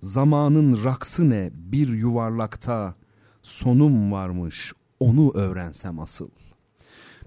[0.00, 2.94] Zamanın raksı ne bir yuvarlakta?
[3.42, 6.28] Sonum varmış onu öğrensem asıl.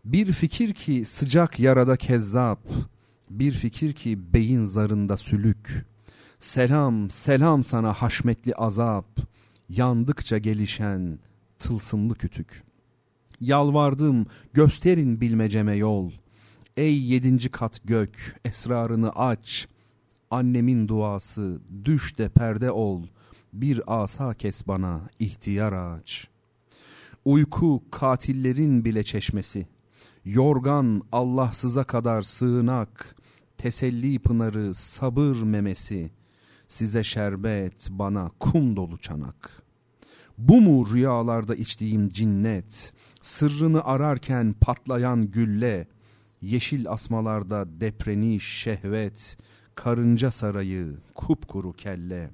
[0.05, 2.59] Bir fikir ki sıcak yarada kezzap,
[3.39, 5.86] bir fikir ki beyin zarında sülük.
[6.39, 9.19] Selam, selam sana haşmetli azap,
[9.69, 11.19] yandıkça gelişen
[11.60, 12.63] tılsımlı kütük.
[13.41, 16.12] Yalvardım gösterin bilmeceme yol.
[16.78, 19.67] Ey yedinci kat gök esrarını aç.
[20.32, 23.04] Annemin duası düş de perde ol.
[23.54, 26.28] Bir asa kes bana ihtiyar aç.
[27.26, 29.67] Uyku katillerin bile çeşmesi.
[30.26, 33.15] Yorgan Allahsıza kadar sığınak.
[33.63, 36.12] Teselli pınarı sabır memesi.
[36.67, 39.63] Size şerbet bana kum dolu çanak.''
[40.38, 42.93] Bu mu rüyalarda içtiğim cinnet?
[43.21, 45.88] Sırrını ararken patlayan gülle,
[46.41, 49.38] yeşil asmalarda depreniş şehvet,
[49.76, 52.32] karınca sarayı, kupkuru kelle.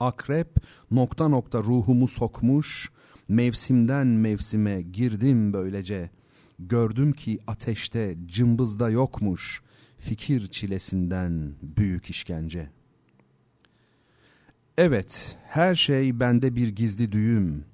[0.00, 0.56] Akrep
[0.90, 2.90] nokta nokta ruhumu sokmuş,
[3.28, 6.10] mevsimden mevsime girdim böylece.
[6.58, 9.63] Gördüm ki ateşte cımbızda yokmuş,
[10.04, 12.84] fikir çilesinden büyük işkence.''
[14.78, 17.64] Evet, her şey bende bir gizli düğüm.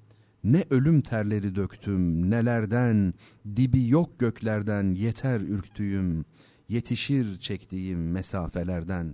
[0.43, 3.13] Ne ölüm terleri döktüm, nelerden,
[3.55, 6.25] dibi yok göklerden yeter ürktüğüm,
[6.69, 9.13] yetişir çektiğim mesafelerden.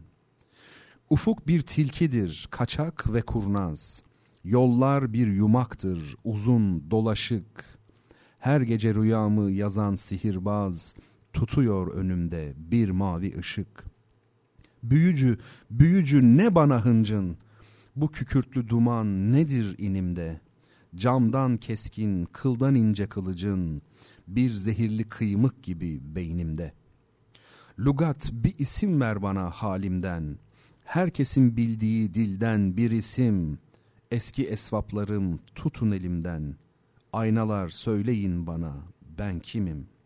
[1.09, 4.03] Ufuk bir tilkidir, kaçak ve kurnaz.
[4.43, 7.65] Yollar bir yumaktır, uzun, dolaşık.
[8.39, 10.95] Her gece rüyamı yazan sihirbaz,
[11.37, 13.85] tutuyor önümde bir mavi ışık.
[14.83, 15.37] Büyücü,
[15.71, 17.37] büyücü ne bana hıncın,
[17.95, 20.41] bu kükürtlü duman nedir inimde?
[20.95, 23.81] Camdan keskin, kıldan ince kılıcın,
[24.27, 26.73] bir zehirli kıymık gibi beynimde.
[27.79, 30.37] Lugat bir isim ver bana halimden,
[30.85, 33.59] herkesin bildiği dilden bir isim.
[34.11, 36.55] Eski esvaplarım tutun elimden,
[37.13, 38.73] aynalar söyleyin bana
[39.17, 39.96] ben kimim?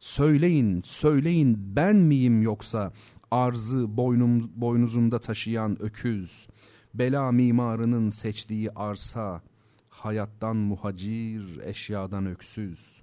[0.00, 2.92] Söyleyin, söyleyin ben miyim yoksa
[3.30, 6.48] arzı boynum, boynuzumda taşıyan öküz,
[6.94, 9.42] Bela mimarının seçtiği arsa,
[9.88, 13.02] hayattan muhacir, eşyadan öksüz.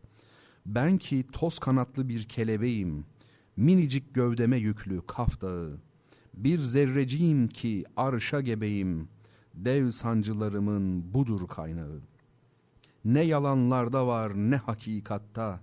[0.65, 3.05] Ben ki toz kanatlı bir kelebeğim,
[3.57, 5.77] minicik gövdeme yüklü kaf dağı.
[6.33, 9.10] Bir zerreciyim ki arşa gebeyim,
[9.53, 12.01] dev sancılarımın budur kaynağı.
[13.05, 15.60] Ne yalanlarda var ne hakikatta,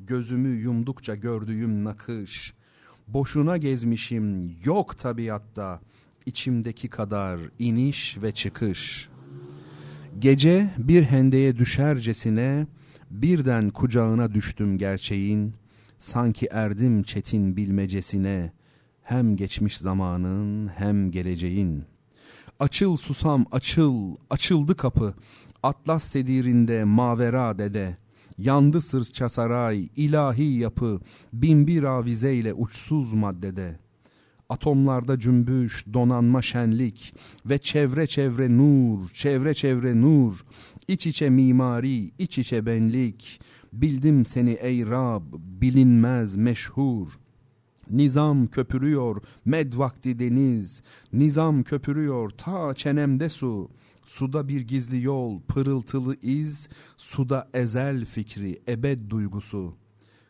[0.00, 2.54] gözümü yumdukça gördüğüm nakış.
[3.08, 5.80] Boşuna gezmişim yok tabiatta,
[6.26, 9.08] içimdeki kadar iniş ve çıkış.
[10.18, 12.66] Gece bir hendeye düşercesine
[13.10, 15.54] birden kucağına düştüm gerçeğin,
[15.98, 18.52] sanki erdim çetin bilmecesine,
[19.02, 21.84] hem geçmiş zamanın hem geleceğin.
[22.60, 25.14] Açıl susam açıl, açıldı kapı,
[25.62, 27.96] atlas sedirinde mavera dede,
[28.38, 31.00] yandı sırça saray, ilahi yapı,
[31.32, 33.86] binbir avizeyle uçsuz maddede.''
[34.48, 37.14] Atomlarda cümbüş, donanma şenlik
[37.46, 40.44] ve çevre çevre nur, çevre çevre nur.
[40.88, 43.40] İç içe mimari, iç içe benlik.
[43.72, 47.08] Bildim seni ey Rab, bilinmez meşhur.
[47.90, 50.82] Nizam köpürüyor, med vakti deniz.
[51.12, 53.70] Nizam köpürüyor, ta çenemde su.
[54.06, 56.68] Suda bir gizli yol, pırıltılı iz.
[56.96, 59.74] Suda ezel fikri, ebed duygusu.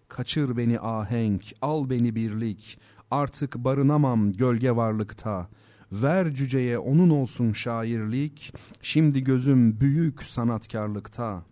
[0.09, 2.79] Kaçır beni ahenk, al beni birlik.
[3.11, 5.49] Artık barınamam gölge varlıkta.
[5.93, 11.45] Ver cüceye onun olsun şairlik, şimdi gözüm büyük sanatkarlıkta.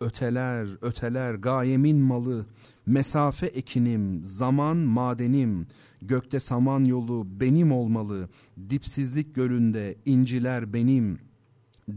[0.00, 2.46] Öteler, öteler gayemin malı,
[2.86, 5.66] mesafe ekinim, zaman madenim,
[6.02, 8.28] gökte saman yolu benim olmalı,
[8.70, 11.29] dipsizlik gölünde inciler benim.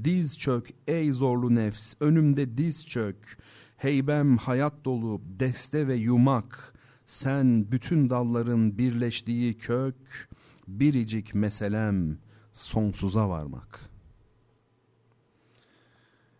[0.03, 3.37] Diz çök ey zorlu nefs, önümde diz çök,
[3.77, 6.73] Heybem hayat dolu deste ve yumak,
[7.05, 9.95] sen bütün dalların birleştiği kök,
[10.67, 12.17] biricik meselem
[12.53, 13.89] sonsuza varmak.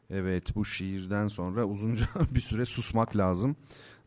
[0.09, 3.55] Evet bu şiirden sonra uzunca bir süre susmak lazım.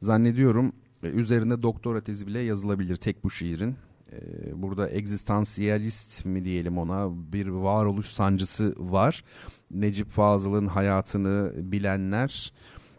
[0.00, 3.76] Zannediyorum e, üzerinde doktora tezi bile yazılabilir tek bu şiirin.
[4.12, 4.18] E,
[4.62, 9.24] burada egzistansiyalist mi diyelim ona bir varoluş sancısı var.
[9.70, 12.52] Necip Fazıl'ın hayatını bilenler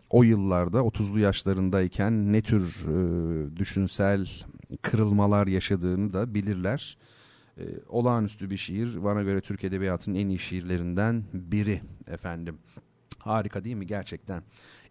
[0.10, 4.28] o yıllarda 30'lu yaşlarındayken ne tür e, düşünsel
[4.82, 6.98] kırılmalar yaşadığını da bilirler.
[7.58, 9.04] E, olağanüstü bir şiir.
[9.04, 12.58] Bana göre Türk Edebiyatı'nın en iyi şiirlerinden biri efendim.
[13.20, 14.44] Harika değil mi gerçekten?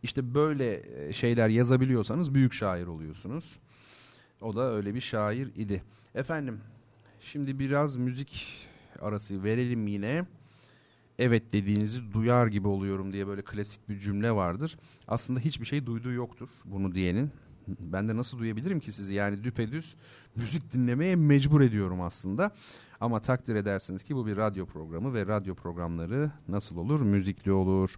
[0.02, 3.58] İşte böyle e, şeyler yazabiliyorsanız büyük şair oluyorsunuz.
[4.42, 5.82] O da öyle bir şair idi.
[6.14, 6.60] Efendim
[7.20, 8.66] şimdi biraz müzik
[9.00, 10.26] arası verelim yine.
[11.18, 14.78] Evet dediğinizi duyar gibi oluyorum diye böyle klasik bir cümle vardır.
[15.08, 17.30] Aslında hiçbir şey duyduğu yoktur bunu diyenin.
[17.68, 19.94] Ben de nasıl duyabilirim ki sizi yani düpedüz
[20.36, 22.50] müzik dinlemeye mecbur ediyorum aslında.
[23.00, 27.00] Ama takdir edersiniz ki bu bir radyo programı ve radyo programları nasıl olur?
[27.00, 27.96] Müzikli olur.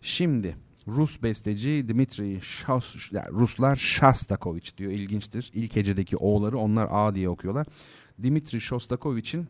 [0.00, 0.56] Şimdi
[0.88, 5.50] Rus besteci Dmitri Shas, yani Ruslar Shostakovich diyor ilginçtir.
[5.54, 7.66] İlk hecedeki O'ları onlar A diye okuyorlar.
[8.22, 9.46] Dmitri Shostakovich'in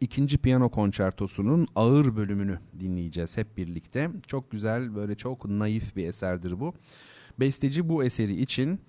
[0.00, 4.10] ikinci piyano konçertosunun ağır bölümünü dinleyeceğiz hep birlikte.
[4.26, 6.74] Çok güzel böyle çok naif bir eserdir bu.
[7.40, 8.80] Besteci bu eseri için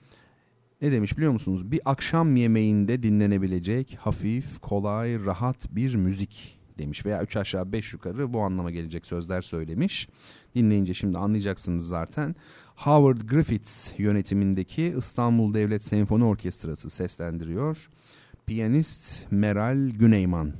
[0.81, 1.71] ne demiş biliyor musunuz?
[1.71, 8.33] Bir akşam yemeğinde dinlenebilecek hafif, kolay, rahat bir müzik demiş veya üç aşağı beş yukarı
[8.33, 10.09] bu anlama gelecek sözler söylemiş.
[10.55, 12.35] Dinleyince şimdi anlayacaksınız zaten.
[12.75, 17.89] Howard Griffiths yönetimindeki İstanbul Devlet Senfoni Orkestrası seslendiriyor.
[18.45, 20.53] Piyanist Meral Güneyman.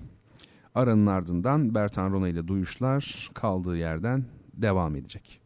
[0.75, 5.40] Aranın ardından Bertan Rona ile duyuşlar kaldığı yerden devam edecek.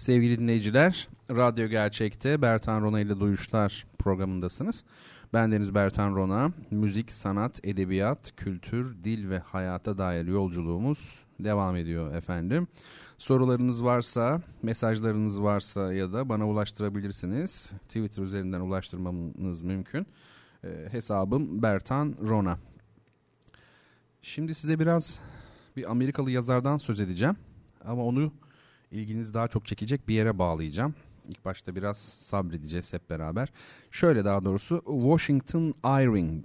[0.00, 4.84] Sevgili dinleyiciler, Radyo Gerçek'te Bertan Rona ile Duyuşlar programındasınız.
[5.32, 6.52] Ben Deniz Bertan Rona.
[6.70, 12.68] Müzik, sanat, edebiyat, kültür, dil ve hayata dair yolculuğumuz devam ediyor efendim.
[13.18, 17.72] Sorularınız varsa, mesajlarınız varsa ya da bana ulaştırabilirsiniz.
[17.82, 20.06] Twitter üzerinden ulaştırmanız mümkün.
[20.64, 22.58] E, hesabım Bertan Rona.
[24.22, 25.20] Şimdi size biraz
[25.76, 27.36] bir Amerikalı yazardan söz edeceğim.
[27.84, 28.32] Ama onu
[28.90, 30.94] ilginizi daha çok çekecek bir yere bağlayacağım.
[31.28, 33.52] İlk başta biraz sabredeceğiz hep beraber.
[33.90, 36.44] Şöyle daha doğrusu Washington Irving.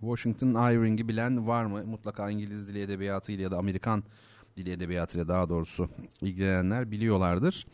[0.00, 1.84] Washington Irving'i bilen var mı?
[1.84, 4.04] Mutlaka İngiliz dili edebiyatıyla ya da Amerikan
[4.56, 5.88] dili edebiyatıyla daha doğrusu
[6.20, 7.66] ilgilenenler biliyorlardır.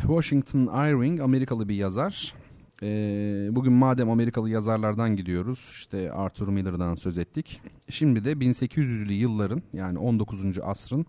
[0.00, 2.34] Washington Irving Amerikalı bir yazar.
[2.82, 7.60] Ee, bugün madem Amerikalı yazarlardan gidiyoruz işte Arthur Miller'dan söz ettik.
[7.90, 10.58] Şimdi de 1800'lü yılların yani 19.
[10.62, 11.06] asrın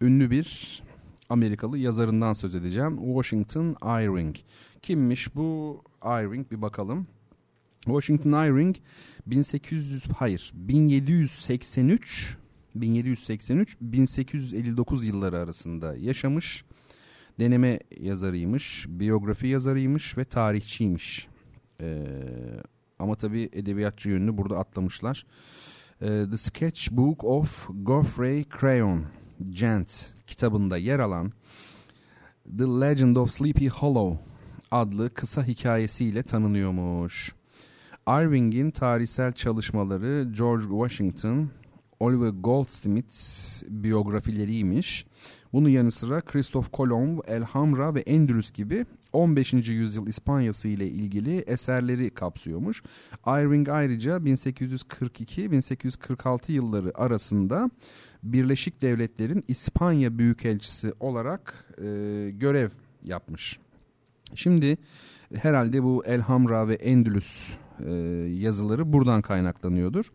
[0.00, 0.82] ünlü bir
[1.32, 2.96] Amerikalı yazarından söz edeceğim.
[2.96, 4.36] Washington Irving.
[4.82, 7.06] Kimmiş bu Irving bir bakalım.
[7.84, 8.76] Washington Irving
[9.26, 12.36] 1800 hayır 1783
[12.74, 16.64] 1783 1859 yılları arasında yaşamış.
[17.40, 21.28] Deneme yazarıymış, biyografi yazarıymış ve tarihçiymiş.
[21.80, 22.06] Ee,
[22.98, 25.26] ama tabii edebiyatçı yönünü burada atlamışlar.
[26.02, 29.04] Ee, The Sketchbook of Geoffrey Crayon
[29.50, 31.32] Gent kitabında yer alan
[32.58, 34.24] The Legend of Sleepy Hollow
[34.70, 37.32] adlı kısa hikayesiyle tanınıyormuş.
[38.08, 41.50] Irving'in tarihsel çalışmaları George Washington,
[42.00, 43.14] Oliver Goldsmith
[43.68, 45.06] biyografileriymiş.
[45.52, 49.52] Bunun yanı sıra Christoph Kolomb, Elhamra ve Endülüs gibi 15.
[49.52, 52.82] yüzyıl İspanyası ile ilgili eserleri kapsıyormuş.
[53.26, 57.70] Irving ayrıca 1842-1846 yılları arasında
[58.22, 61.84] Birleşik Devletler'in İspanya Büyükelçisi olarak e,
[62.30, 62.70] görev
[63.04, 63.58] yapmış.
[64.34, 64.78] Şimdi
[65.34, 67.52] herhalde bu Elhamra ve Endülüs
[67.86, 67.92] e,
[68.28, 70.12] yazıları buradan kaynaklanıyordur.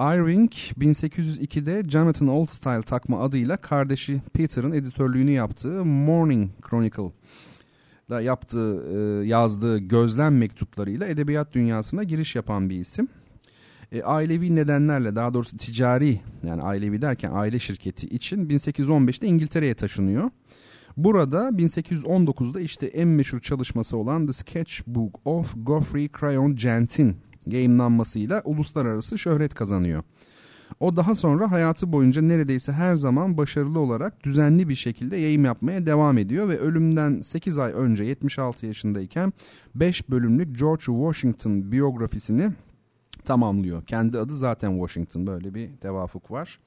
[0.00, 7.12] Irving 1802'de Jonathan Oldstyle takma adıyla kardeşi Peter'ın editörlüğünü yaptığı Morning Chronicle
[8.10, 13.08] da yaptığı, e, yazdığı gözlem mektuplarıyla edebiyat dünyasına giriş yapan bir isim.
[13.92, 20.30] E, ailevi nedenlerle daha doğrusu ticari yani ailevi derken aile şirketi için 1815'te İngiltere'ye taşınıyor.
[20.96, 27.16] Burada 1819'da işte en meşhur çalışması olan The Sketchbook of Geoffrey Crayon Gent'in
[27.46, 30.02] yayınlanmasıyla uluslararası şöhret kazanıyor.
[30.80, 35.86] O daha sonra hayatı boyunca neredeyse her zaman başarılı olarak düzenli bir şekilde yayın yapmaya
[35.86, 39.32] devam ediyor ve ölümden 8 ay önce 76 yaşındayken
[39.74, 42.50] 5 bölümlük George Washington biyografisini
[43.24, 43.84] tamamlıyor.
[43.84, 46.60] Kendi adı zaten Washington böyle bir tevafuk var.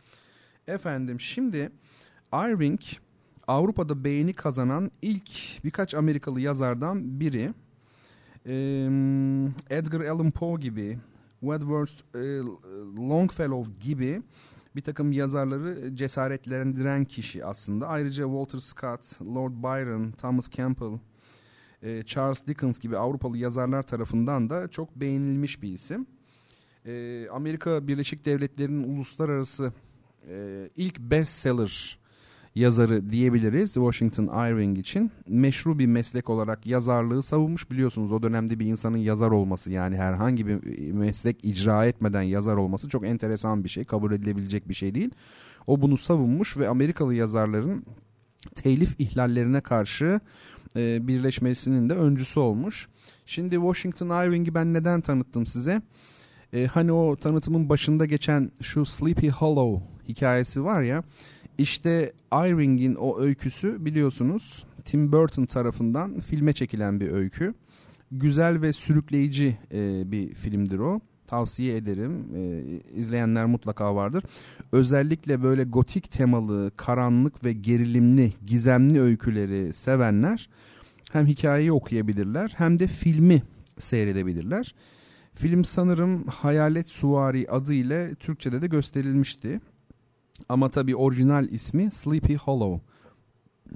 [0.67, 1.71] Efendim şimdi
[2.33, 2.79] Irving
[3.47, 7.53] Avrupa'da beğeni kazanan ilk birkaç Amerikalı yazardan biri.
[9.69, 10.97] Edgar Allan Poe gibi,
[11.39, 12.15] Wordsworth
[12.97, 14.21] Longfellow gibi
[14.75, 17.87] bir takım yazarları cesaretlendiren kişi aslında.
[17.87, 20.99] Ayrıca Walter Scott, Lord Byron, Thomas Campbell,
[22.05, 26.07] Charles Dickens gibi Avrupalı yazarlar tarafından da çok beğenilmiş bir isim.
[27.31, 29.73] Amerika Birleşik Devletleri'nin uluslararası
[30.75, 31.99] ilk bestseller
[32.55, 35.11] yazarı diyebiliriz Washington Irving için.
[35.27, 37.71] Meşru bir meslek olarak yazarlığı savunmuş.
[37.71, 42.89] Biliyorsunuz o dönemde bir insanın yazar olması yani herhangi bir meslek icra etmeden yazar olması
[42.89, 43.85] çok enteresan bir şey.
[43.85, 45.11] Kabul edilebilecek bir şey değil.
[45.67, 47.85] O bunu savunmuş ve Amerikalı yazarların
[48.55, 50.19] telif ihlallerine karşı
[50.75, 52.87] e, birleşmesinin de öncüsü olmuş.
[53.25, 55.81] Şimdi Washington Irving'i ben neden tanıttım size?
[56.55, 61.03] E, hani o tanıtımın başında geçen şu Sleepy Hollow hikayesi var ya
[61.57, 67.53] işte Irving'in o öyküsü biliyorsunuz Tim Burton tarafından filme çekilen bir öykü.
[68.11, 70.99] Güzel ve sürükleyici e, bir filmdir o.
[71.27, 72.25] Tavsiye ederim.
[72.35, 72.63] E,
[72.95, 74.23] izleyenler mutlaka vardır.
[74.71, 80.49] Özellikle böyle gotik temalı, karanlık ve gerilimli, gizemli öyküleri sevenler
[81.11, 83.43] hem hikayeyi okuyabilirler hem de filmi
[83.77, 84.75] seyredebilirler.
[85.35, 89.61] Film sanırım Hayalet Suvari adı ile Türkçe'de de gösterilmişti.
[90.49, 92.85] Ama tabii orijinal ismi Sleepy Hollow.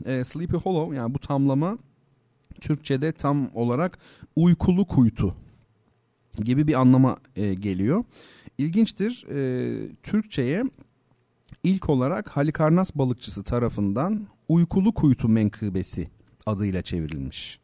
[0.06, 1.78] E, Sleepy Hollow yani bu tamlama
[2.62, 4.00] Türkçe'de tam olarak
[4.36, 5.36] uykulu kuytu
[6.44, 8.04] gibi bir anlama e, geliyor.
[8.58, 9.26] İlginçtir.
[9.32, 10.64] E, Türkçe'ye
[11.64, 16.10] ilk olarak Halikarnas balıkçısı tarafından uykulu kuytu menkıbesi
[16.46, 17.60] adıyla çevrilmiş.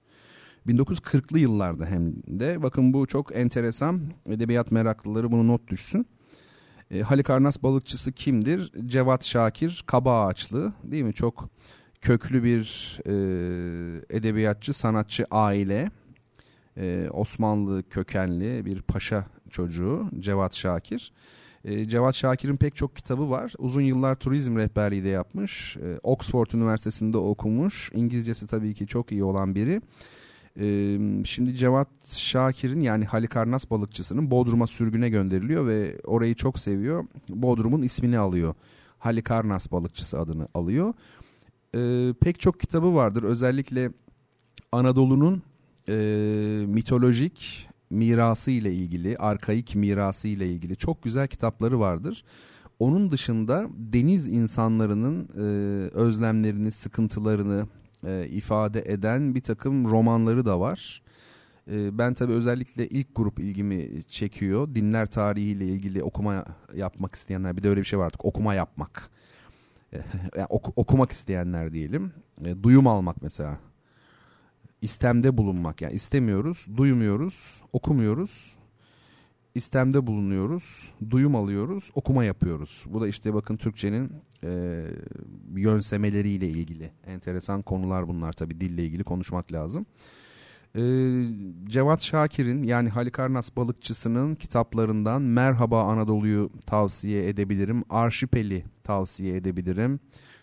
[0.67, 6.07] 1940'lı yıllarda hem de bakın bu çok enteresan edebiyat meraklıları bunu not düşsün.
[6.91, 8.71] E, Halikarnas balıkçısı kimdir?
[8.85, 11.13] Cevat Şakir Kaba Ağaçlı değil mi?
[11.13, 11.49] Çok
[12.01, 13.13] köklü bir e,
[14.17, 15.91] edebiyatçı, sanatçı aile.
[16.77, 21.11] E, Osmanlı kökenli bir paşa çocuğu Cevat Şakir.
[21.65, 23.53] E, Cevat Şakir'in pek çok kitabı var.
[23.57, 25.77] Uzun yıllar turizm rehberliği de yapmış.
[25.77, 27.91] E, Oxford Üniversitesi'nde okumuş.
[27.93, 29.81] İngilizcesi tabii ki çok iyi olan biri.
[31.25, 37.05] Şimdi Cevat Şakir'in yani Halikarnas balıkçısının Bodrum'a sürgüne gönderiliyor ve orayı çok seviyor.
[37.29, 38.55] Bodrum'un ismini alıyor.
[38.99, 40.93] Halikarnas balıkçısı adını alıyor.
[42.19, 43.23] Pek çok kitabı vardır.
[43.23, 43.91] Özellikle
[44.71, 45.41] Anadolu'nun
[46.65, 52.23] mitolojik mirası ile ilgili, arkaik mirası ile ilgili çok güzel kitapları vardır.
[52.79, 55.39] Onun dışında deniz insanlarının e,
[55.89, 57.67] özlemlerini, sıkıntılarını
[58.05, 61.01] e, ifade eden bir takım romanları da var.
[61.71, 64.75] E, ben tabii özellikle ilk grup ilgimi çekiyor.
[64.75, 66.45] Dinler tarihiyle ilgili okuma
[66.75, 69.09] yapmak isteyenler, bir de öyle bir şey var artık okuma yapmak.
[69.93, 69.97] E,
[70.37, 72.11] yani ok, okumak isteyenler diyelim.
[72.45, 73.57] E, duyum almak mesela
[74.81, 75.81] istemde bulunmak.
[75.81, 78.54] Yani istemiyoruz, duymuyoruz, okumuyoruz.
[79.55, 82.85] İstemde bulunuyoruz, duyum alıyoruz, okuma yapıyoruz.
[82.87, 84.11] Bu da işte bakın Türkçenin
[84.43, 84.83] e,
[85.55, 89.85] yönsemeleriyle ilgili enteresan konular bunlar tabii dille ilgili konuşmak lazım.
[90.75, 90.81] E,
[91.65, 97.83] Cevat Şakir'in yani Halikarnas balıkçısının kitaplarından Merhaba Anadolu'yu tavsiye edebilirim.
[97.89, 99.99] Arşipel'i tavsiye edebilirim.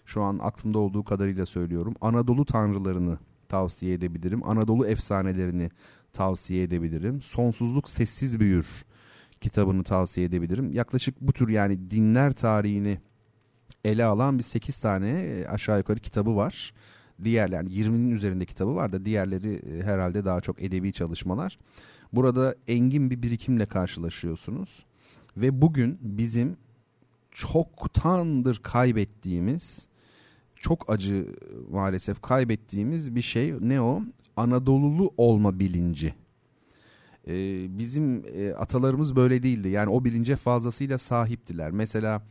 [0.07, 1.95] Şu an aklımda olduğu kadarıyla söylüyorum.
[2.01, 4.49] Anadolu Tanrılarını tavsiye edebilirim.
[4.49, 5.71] Anadolu efsanelerini
[6.13, 7.23] tavsiye edebilirim.
[7.23, 8.85] Sonsuzluk Sessiz Büyür
[9.43, 10.73] kitabını tavsiye edebilirim.
[10.73, 12.99] Yaklaşık bu tür yani dinler tarihini
[13.85, 16.75] ele alan bir 8 tane e, aşağı yukarı kitabı var.
[17.25, 21.59] Diğer yani 20'nin üzerinde kitabı var da diğerleri e, herhalde daha çok edebi çalışmalar.
[22.13, 24.85] Burada engin bir birikimle karşılaşıyorsunuz.
[25.37, 26.57] Ve bugün bizim
[27.31, 29.89] çoktandır kaybettiğimiz
[30.57, 31.27] çok acı
[31.71, 33.55] maalesef kaybettiğimiz bir şey.
[33.61, 34.03] Ne o?
[34.37, 36.15] Anadolulu olma bilinci.
[37.29, 39.69] Ee, bizim e, atalarımız böyle değildi.
[39.69, 41.71] Yani o bilince fazlasıyla sahiptiler.
[41.71, 42.23] Mesela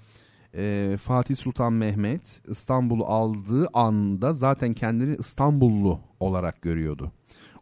[0.56, 7.12] e, Fatih Sultan Mehmet İstanbul'u aldığı anda zaten kendini İstanbullu olarak görüyordu.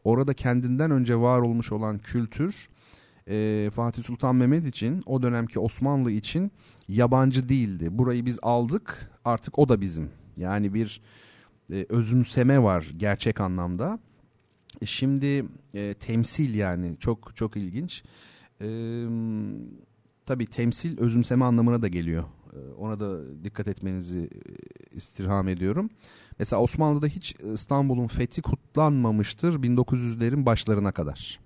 [0.03, 2.69] Orada kendinden önce var olmuş olan kültür
[3.29, 6.51] e, Fatih Sultan Mehmet için o dönemki Osmanlı için
[6.87, 7.87] yabancı değildi.
[7.91, 11.01] Burayı biz aldık artık o da bizim yani bir
[11.73, 13.99] e, özümseme var gerçek anlamda.
[14.81, 18.03] E, şimdi e, temsil yani çok çok ilginç.
[18.61, 18.67] E,
[20.25, 22.23] tabii temsil özümseme anlamına da geliyor.
[22.53, 25.89] E, ona da dikkat etmenizi e, istirham ediyorum.
[26.39, 31.39] Mesela Osmanlı'da hiç İstanbul'un fethi kutlanmamıştır 1900'lerin başlarına kadar.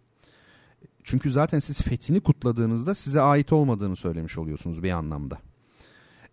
[1.03, 5.39] Çünkü zaten siz fethini kutladığınızda size ait olmadığını söylemiş oluyorsunuz bir anlamda.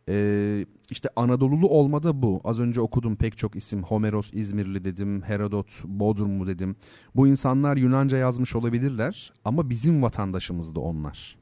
[0.09, 2.41] Ee, işte Anadolulu olmada bu.
[2.45, 3.83] Az önce okudum pek çok isim.
[3.83, 6.77] Homeros İzmirli dedim, Herodot Bodrumlu dedim.
[7.17, 11.37] Bu insanlar Yunanca yazmış olabilirler ama bizim vatandaşımız da onlar.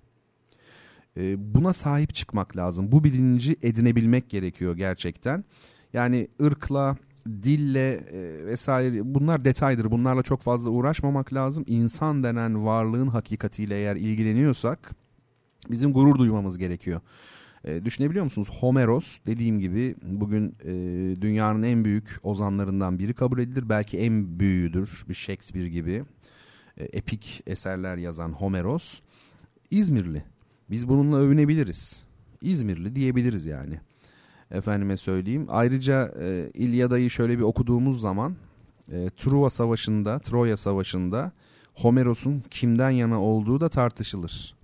[1.16, 2.92] Ee, buna sahip çıkmak lazım.
[2.92, 5.44] Bu bilinci edinebilmek gerekiyor gerçekten.
[5.92, 6.96] Yani ırkla,
[7.26, 9.90] dille e, vesaire bunlar detaydır.
[9.90, 11.64] Bunlarla çok fazla uğraşmamak lazım.
[11.66, 14.90] İnsan denen varlığın hakikatiyle eğer ilgileniyorsak
[15.70, 17.00] bizim gurur duymamız gerekiyor.
[17.64, 18.48] E, düşünebiliyor musunuz?
[18.60, 20.72] Homeros dediğim gibi bugün e,
[21.22, 23.68] dünyanın en büyük ozanlarından biri kabul edilir.
[23.68, 26.04] Belki en büyüğüdür bir Shakespeare gibi.
[26.76, 29.00] E, epik eserler yazan Homeros.
[29.70, 30.24] İzmirli.
[30.70, 32.04] Biz bununla övünebiliriz.
[32.42, 33.80] İzmirli diyebiliriz yani.
[34.50, 35.46] Efendime söyleyeyim.
[35.48, 38.36] Ayrıca e, İlyada'yı şöyle bir okuduğumuz zaman
[38.92, 41.32] e, Truva Savaşı'nda, Troya Savaşı'nda
[41.74, 44.57] Homeros'un kimden yana olduğu da tartışılır.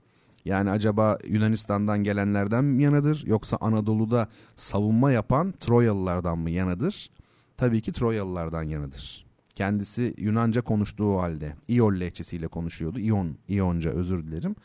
[0.45, 7.11] Yani acaba Yunanistan'dan gelenlerden mi yanadır yoksa Anadolu'da savunma yapan Troyalılardan mı yanadır?
[7.57, 9.24] Tabii ki Troyalılardan yanadır.
[9.55, 12.99] Kendisi Yunanca konuştuğu halde İol lehçesiyle konuşuyordu.
[12.99, 14.57] İon, İonca özür dilerim.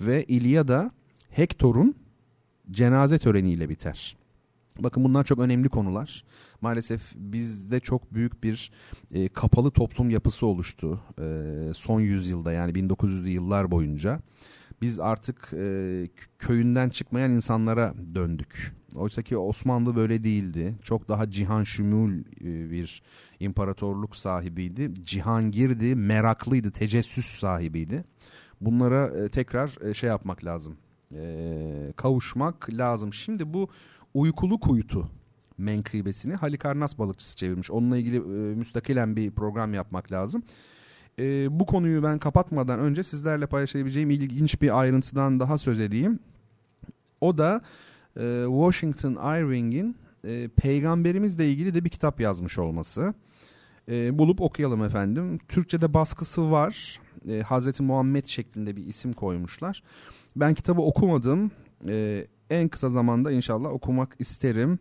[0.00, 0.90] Ve İlyada
[1.30, 1.94] Hektor'un
[2.70, 4.16] cenaze töreniyle biter.
[4.78, 6.24] Bakın bunlar çok önemli konular.
[6.60, 8.70] Maalesef bizde çok büyük bir
[9.14, 11.24] e, kapalı toplum yapısı oluştu e,
[11.74, 14.20] son yüzyılda yani 1900'lü yıllar boyunca
[14.82, 16.08] biz artık e,
[16.38, 18.74] köyünden çıkmayan insanlara döndük.
[18.96, 20.74] Oysa ki Osmanlı böyle değildi.
[20.82, 23.02] Çok daha cihan şümül e, bir
[23.40, 24.90] imparatorluk sahibiydi.
[25.04, 28.04] Cihangirdi, meraklıydı, tecessüs sahibiydi.
[28.60, 30.76] Bunlara e, tekrar e, şey yapmak lazım.
[31.96, 33.14] Kavuşmak lazım.
[33.14, 33.68] Şimdi bu
[34.14, 35.10] uykulu kuytu
[35.58, 37.70] menkıbesini Halikarnas balıkçısı çevirmiş.
[37.70, 38.20] Onunla ilgili
[38.56, 40.42] müstakilen bir program yapmak lazım
[41.20, 46.18] e, bu konuyu ben kapatmadan önce sizlerle paylaşabileceğim ilginç bir ayrıntıdan daha söz edeyim.
[47.20, 47.60] O da
[48.16, 53.14] e, Washington Irving'in e, peygamberimizle ilgili de bir kitap yazmış olması.
[53.88, 55.38] E, bulup okuyalım efendim.
[55.48, 57.00] Türkçe'de baskısı var.
[57.28, 59.82] E, Hazreti Muhammed şeklinde bir isim koymuşlar.
[60.36, 61.50] Ben kitabı okumadım.
[61.88, 64.78] E, en kısa zamanda inşallah okumak isterim.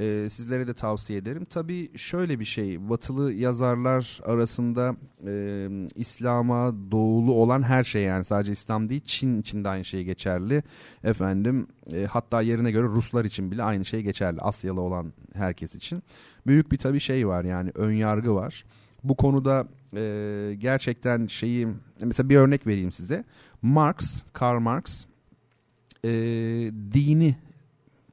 [0.00, 1.44] E, sizlere de tavsiye ederim.
[1.44, 4.96] Tabii şöyle bir şey, batılı yazarlar arasında
[5.26, 10.04] e, İslam'a doğulu olan her şey yani sadece İslam değil, Çin için de aynı şey
[10.04, 10.62] geçerli.
[11.04, 14.40] Efendim, e, hatta yerine göre Ruslar için bile aynı şey geçerli.
[14.40, 16.02] Asyalı olan herkes için.
[16.46, 18.64] Büyük bir tabii şey var yani ön yargı var.
[19.04, 21.68] Bu konuda e, gerçekten şeyi,
[22.00, 23.24] mesela bir örnek vereyim size.
[23.62, 25.06] Marx, Karl Marx,
[26.04, 26.10] e,
[26.92, 27.36] dini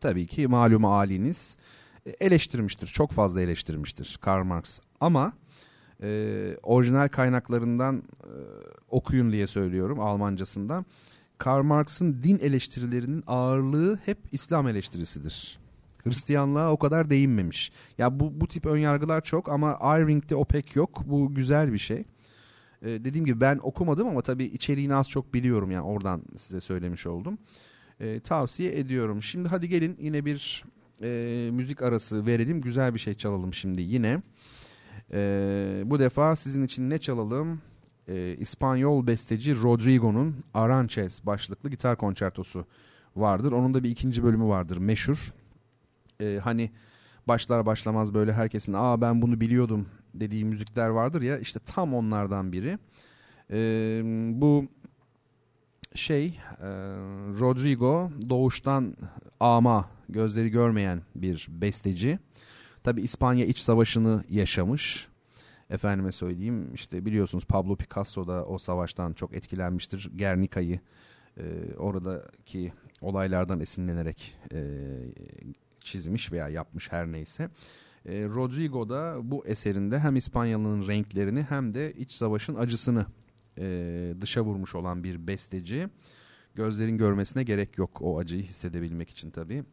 [0.02, 1.67] tabii ki malum haliniz e,
[2.20, 2.88] eleştirmiştir.
[2.88, 4.80] Çok fazla eleştirmiştir Karl Marx.
[5.00, 5.34] Ama
[6.04, 8.32] e, orijinal kaynaklarından e,
[8.90, 10.86] okuyun diye söylüyorum Almancasından.
[11.38, 15.60] Karl Marx'ın din eleştirilerinin ağırlığı hep İslam eleştirisidir.
[16.04, 17.72] Hristiyanlığa o kadar değinmemiş.
[17.98, 21.04] Ya bu bu tip önyargılar çok ama Irving'de o pek yok.
[21.06, 22.04] Bu güzel bir şey.
[22.82, 27.06] Ee, dediğim gibi ben okumadım ama tabii içeriğini az çok biliyorum yani oradan size söylemiş
[27.08, 27.38] oldum.
[28.00, 29.24] Ee, tavsiye ediyorum.
[29.24, 30.64] Şimdi hadi gelin yine bir
[31.04, 32.62] e, müzik arası verelim.
[32.62, 34.22] Güzel bir şey çalalım şimdi yine.
[35.14, 37.62] E, bu defa sizin için ne çalalım?
[38.08, 42.66] E, İspanyol besteci Rodrigo'nun Aranches başlıklı gitar konçertosu
[43.16, 43.52] vardır.
[43.52, 45.34] Onun da bir ikinci bölümü vardır meşhur.
[46.22, 46.72] E, hani
[47.28, 52.52] başlar başlamaz böyle herkesin aa ben bunu biliyordum dediği müzikler vardır ya işte tam onlardan
[52.52, 52.78] biri.
[53.52, 53.60] E,
[54.42, 54.66] bu
[55.96, 56.70] şey e,
[57.40, 58.94] Rodrigo doğuştan
[59.40, 62.20] ama gözleri görmeyen bir besteci.
[62.84, 65.08] Tabi İspanya iç savaşını yaşamış.
[65.70, 70.12] Efendime söyleyeyim işte biliyorsunuz Pablo Picasso da o savaştan çok etkilenmiştir.
[70.16, 70.80] Gernika'yı
[71.38, 71.44] e,
[71.78, 74.60] oradaki olaylardan esinlenerek e,
[75.80, 77.50] çizmiş veya yapmış her neyse.
[78.06, 83.06] E, Rodrigo da bu eserinde hem İspanya'nın renklerini hem de iç savaşın acısını
[83.58, 85.88] e, dışa vurmuş olan bir besteci.
[86.56, 89.64] Gözlerin görmesine gerek yok o acıyı hissedebilmek için tabii.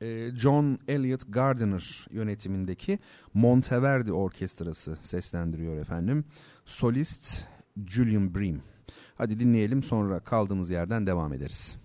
[0.00, 2.98] E, John Elliot Gardiner yönetimindeki
[3.34, 6.24] Monteverdi Orkestrası seslendiriyor efendim.
[6.64, 7.46] Solist
[7.86, 8.60] Julian Bream.
[9.14, 11.78] Hadi dinleyelim sonra kaldığımız yerden devam ederiz.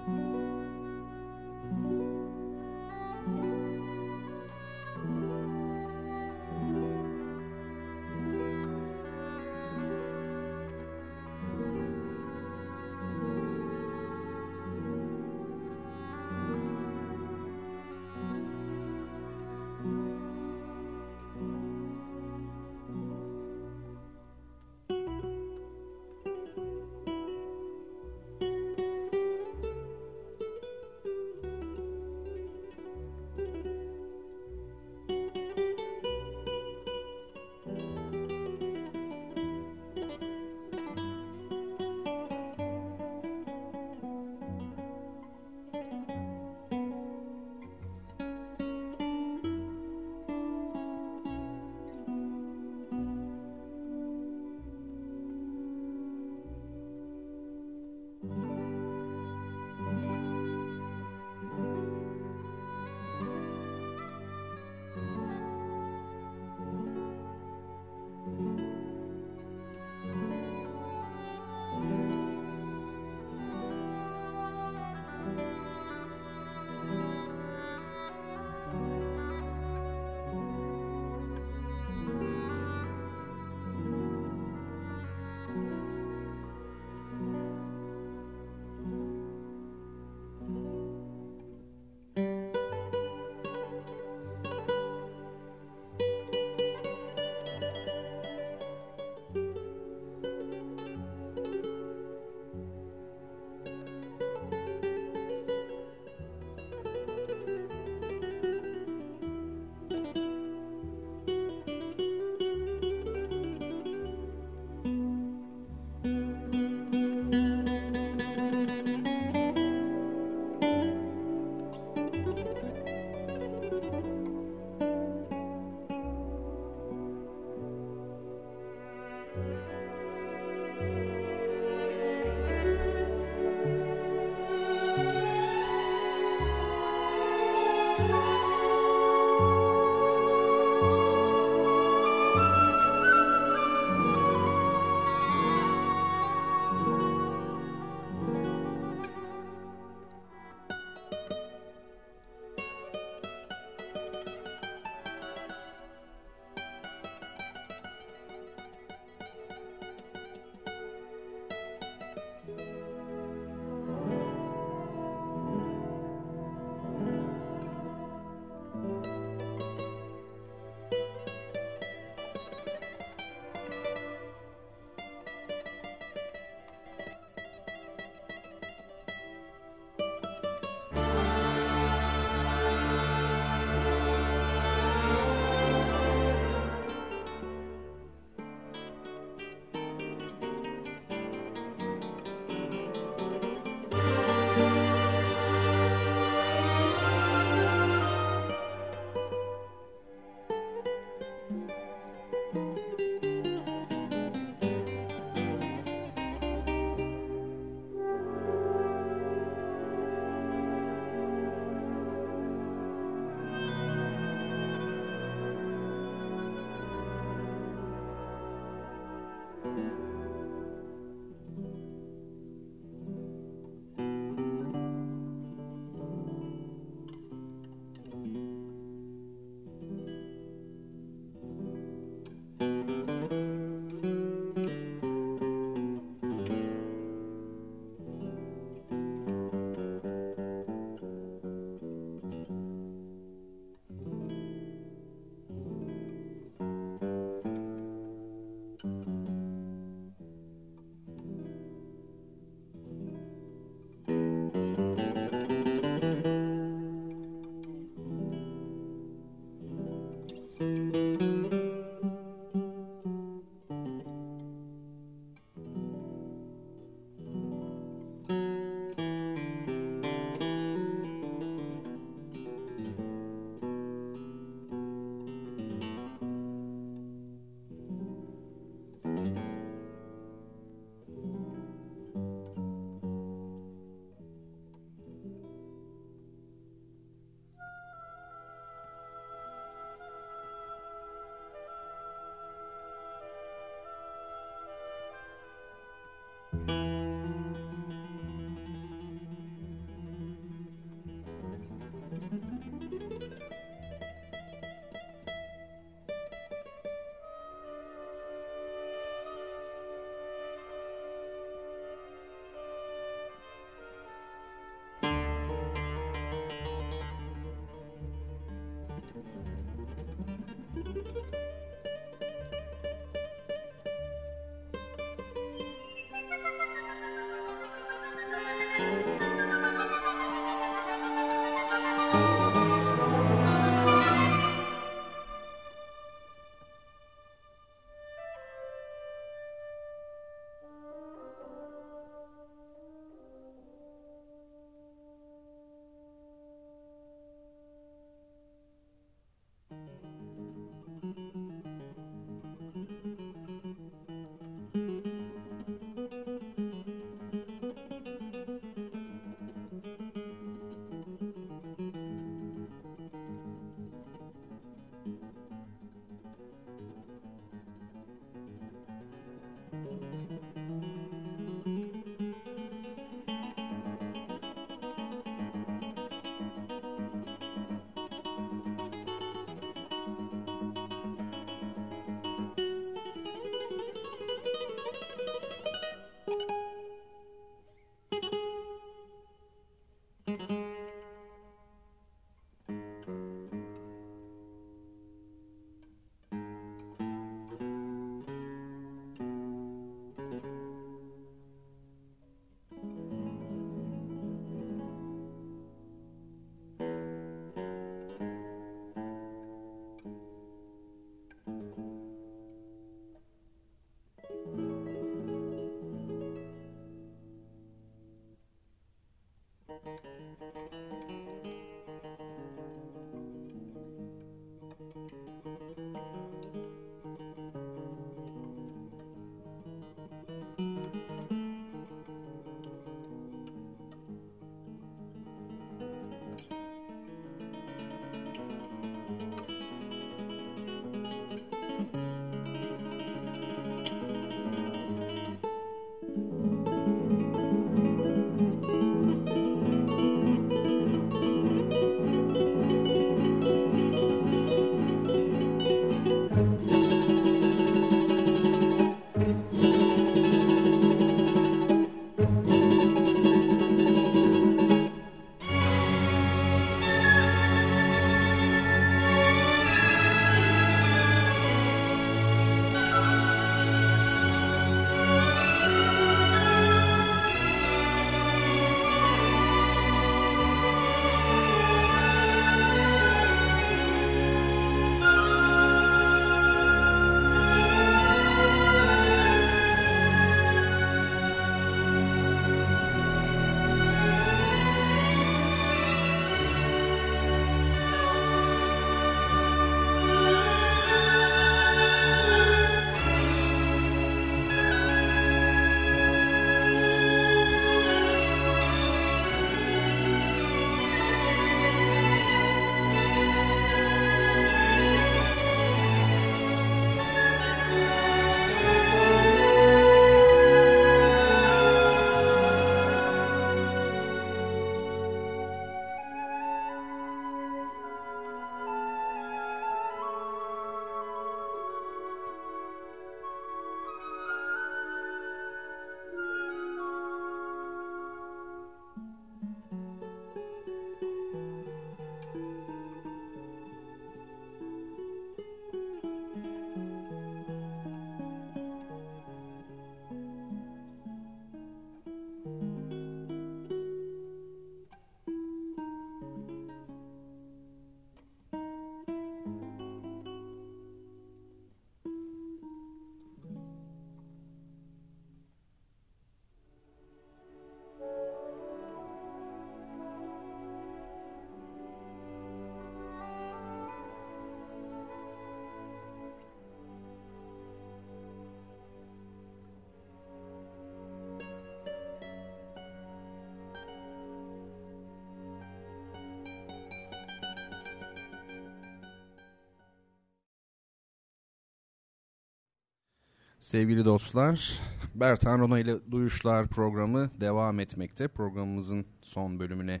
[593.66, 594.80] Sevgili dostlar,
[595.14, 598.28] Bertan Rona ile Duyuşlar programı devam etmekte.
[598.28, 600.00] Programımızın son bölümüne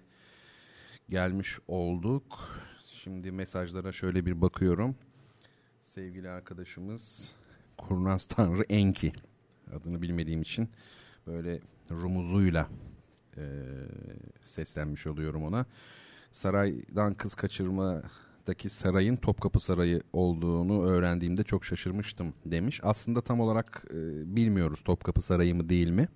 [1.08, 2.48] gelmiş olduk.
[2.86, 4.96] Şimdi mesajlara şöyle bir bakıyorum.
[5.82, 7.34] Sevgili arkadaşımız
[7.78, 9.12] Kurnaz Tanrı Enki
[9.76, 10.70] adını bilmediğim için
[11.26, 11.60] böyle
[11.90, 12.68] rumuzuyla
[13.36, 13.42] e,
[14.44, 15.66] seslenmiş oluyorum ona.
[16.32, 18.02] Saraydan kız kaçırma
[18.46, 22.80] Irak'taki sarayın Topkapı Sarayı olduğunu öğrendiğimde çok şaşırmıştım demiş.
[22.82, 23.96] Aslında tam olarak e,
[24.36, 26.08] bilmiyoruz Topkapı Sarayı mı değil mi?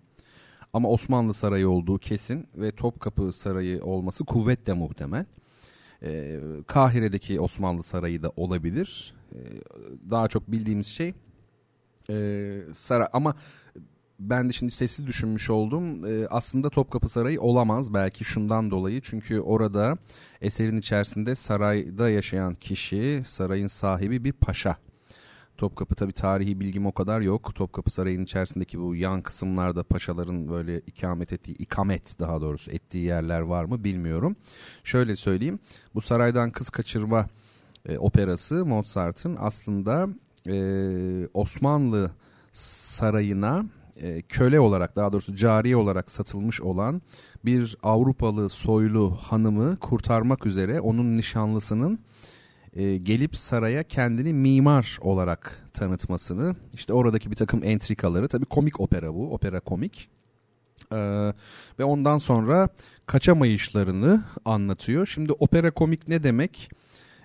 [0.72, 5.24] Ama Osmanlı Sarayı olduğu kesin ve Topkapı Sarayı olması kuvvetle muhtemel.
[6.02, 9.14] E, Kahire'deki Osmanlı Sarayı da olabilir.
[9.32, 9.38] E,
[10.10, 11.14] daha çok bildiğimiz şey
[12.10, 13.34] e, saray ama
[14.20, 16.06] ben de şimdi sessiz düşünmüş oldum.
[16.06, 19.00] E, aslında Topkapı Sarayı olamaz belki şundan dolayı.
[19.00, 19.96] Çünkü orada
[20.40, 24.76] eserin içerisinde sarayda yaşayan kişi, sarayın sahibi bir paşa.
[25.58, 27.54] Topkapı tabi tarihi bilgim o kadar yok.
[27.54, 33.40] Topkapı Sarayı'nın içerisindeki bu yan kısımlarda paşaların böyle ikamet ettiği, ikamet daha doğrusu ettiği yerler
[33.40, 34.36] var mı bilmiyorum.
[34.84, 35.58] Şöyle söyleyeyim.
[35.94, 37.26] Bu saraydan kız kaçırma
[37.86, 40.08] e, operası Mozart'ın aslında
[40.48, 42.10] e, Osmanlı
[42.52, 43.64] sarayına
[44.00, 47.02] e, köle olarak daha doğrusu cariye olarak satılmış olan
[47.44, 51.98] bir Avrupalı soylu hanımı kurtarmak üzere onun nişanlısının
[52.72, 59.14] e, gelip saraya kendini mimar olarak tanıtmasını işte oradaki bir takım entrikaları tabi komik opera
[59.14, 60.08] bu opera komik
[60.92, 61.32] ee,
[61.78, 62.68] ve ondan sonra
[63.06, 65.06] kaçamayışlarını anlatıyor.
[65.06, 66.70] Şimdi opera komik ne demek?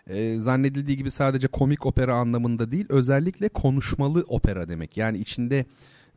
[0.07, 4.97] Ee, zannedildiği gibi sadece komik opera anlamında değil özellikle konuşmalı opera demek.
[4.97, 5.65] Yani içinde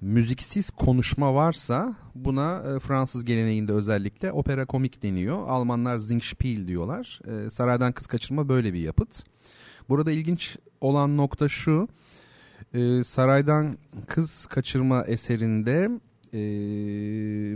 [0.00, 5.48] müziksiz konuşma varsa buna e, Fransız geleneğinde özellikle opera komik deniyor.
[5.48, 7.20] Almanlar Singspiel diyorlar.
[7.24, 9.24] E, Saraydan Kız Kaçırma böyle bir yapıt.
[9.88, 11.88] Burada ilginç olan nokta şu.
[12.74, 15.90] E, Saraydan Kız Kaçırma eserinde
[16.34, 16.40] e,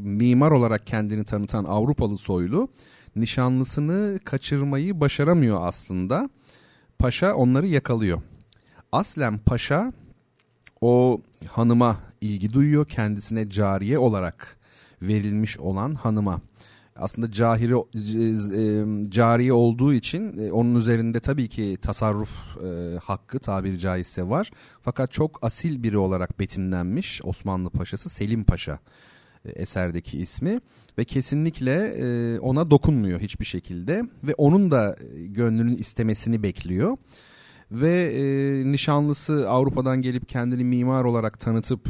[0.00, 2.68] mimar olarak kendini tanıtan Avrupalı soylu
[3.16, 6.30] nişanlısını kaçırmayı başaramıyor aslında.
[6.98, 8.22] Paşa onları yakalıyor.
[8.92, 9.92] Aslen Paşa
[10.80, 12.86] o hanıma ilgi duyuyor.
[12.86, 14.58] Kendisine cariye olarak
[15.02, 16.40] verilmiş olan hanıma.
[16.96, 22.30] Aslında cahiri, e, cariye olduğu için e, onun üzerinde tabii ki tasarruf
[22.64, 24.50] e, hakkı tabiri caizse var.
[24.80, 28.78] Fakat çok asil biri olarak betimlenmiş Osmanlı Paşası Selim Paşa
[29.44, 30.60] eserdeki ismi
[30.98, 34.96] ve kesinlikle ona dokunmuyor hiçbir şekilde ve onun da
[35.26, 36.96] gönlünün istemesini bekliyor
[37.70, 38.12] ve
[38.64, 41.88] nişanlısı Avrupa'dan gelip kendini mimar olarak tanıtıp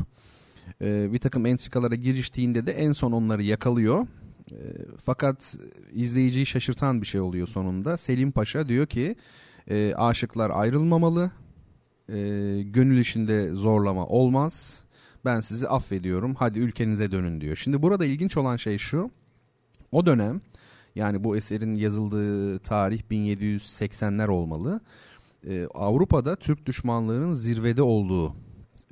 [0.83, 4.07] e, bir takım entrikalara giriştiğinde de en son onları yakalıyor.
[4.53, 4.59] E,
[5.05, 5.57] fakat
[5.93, 7.97] izleyiciyi şaşırtan bir şey oluyor sonunda.
[7.97, 9.16] Selim Paşa diyor ki
[9.70, 11.30] e, aşıklar ayrılmamalı,
[12.09, 12.16] e,
[12.62, 14.83] gönül işinde zorlama olmaz.
[15.24, 17.57] Ben sizi affediyorum, hadi ülkenize dönün diyor.
[17.57, 19.11] Şimdi burada ilginç olan şey şu,
[19.93, 20.41] o dönem
[20.95, 24.80] yani bu eserin yazıldığı tarih 1780'ler olmalı
[25.74, 28.35] Avrupa'da Türk düşmanlığının zirvede olduğu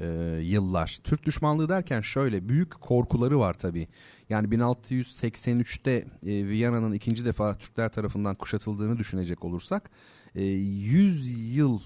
[0.00, 0.06] e,
[0.42, 0.98] yıllar.
[1.04, 3.88] Türk düşmanlığı derken şöyle büyük korkuları var tabii.
[4.28, 9.90] Yani 1683'te e, Viyana'nın ikinci defa Türkler tarafından kuşatıldığını düşünecek olursak
[10.34, 11.80] e, 100 yıl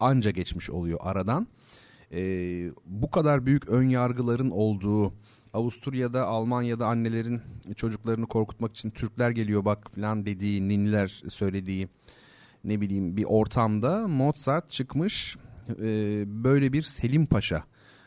[0.00, 1.46] anca geçmiş oluyor aradan.
[2.14, 2.20] E,
[2.86, 5.14] bu kadar büyük ön yargıların olduğu
[5.52, 7.40] Avusturya'da Almanya'da annelerin
[7.76, 11.88] çocuklarını korkutmak için Türkler geliyor bak falan dediği ninniler söylediği
[12.64, 15.36] ne bileyim bir ortamda Mozart çıkmış
[15.70, 17.64] e, böyle bir Selim Paşa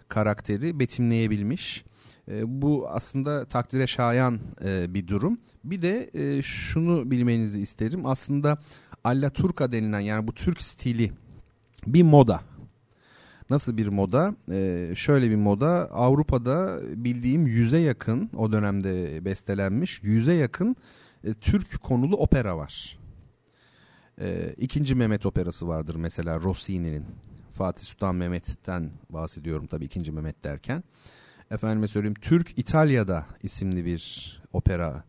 [0.07, 1.85] karakteri betimleyebilmiş.
[2.31, 5.38] E, bu aslında takdire şayan e, bir durum.
[5.63, 8.05] Bir de e, şunu bilmenizi isterim.
[8.05, 8.57] Aslında
[9.03, 11.11] Alla Turca denilen yani bu Türk stili
[11.88, 12.41] bir moda.
[13.49, 14.35] Nasıl bir moda?
[14.51, 20.75] Ee, şöyle bir moda Avrupa'da bildiğim yüze yakın o dönemde bestelenmiş yüze yakın
[21.23, 22.99] e, Türk konulu opera var.
[24.21, 27.05] E, ikinci Mehmet operası vardır mesela Rossini'nin.
[27.57, 30.84] Fatih Sultan Mehmet'ten bahsediyorum tabii ikinci Mehmet derken.
[31.51, 35.03] Efendime söyleyeyim Türk İtalya'da isimli bir opera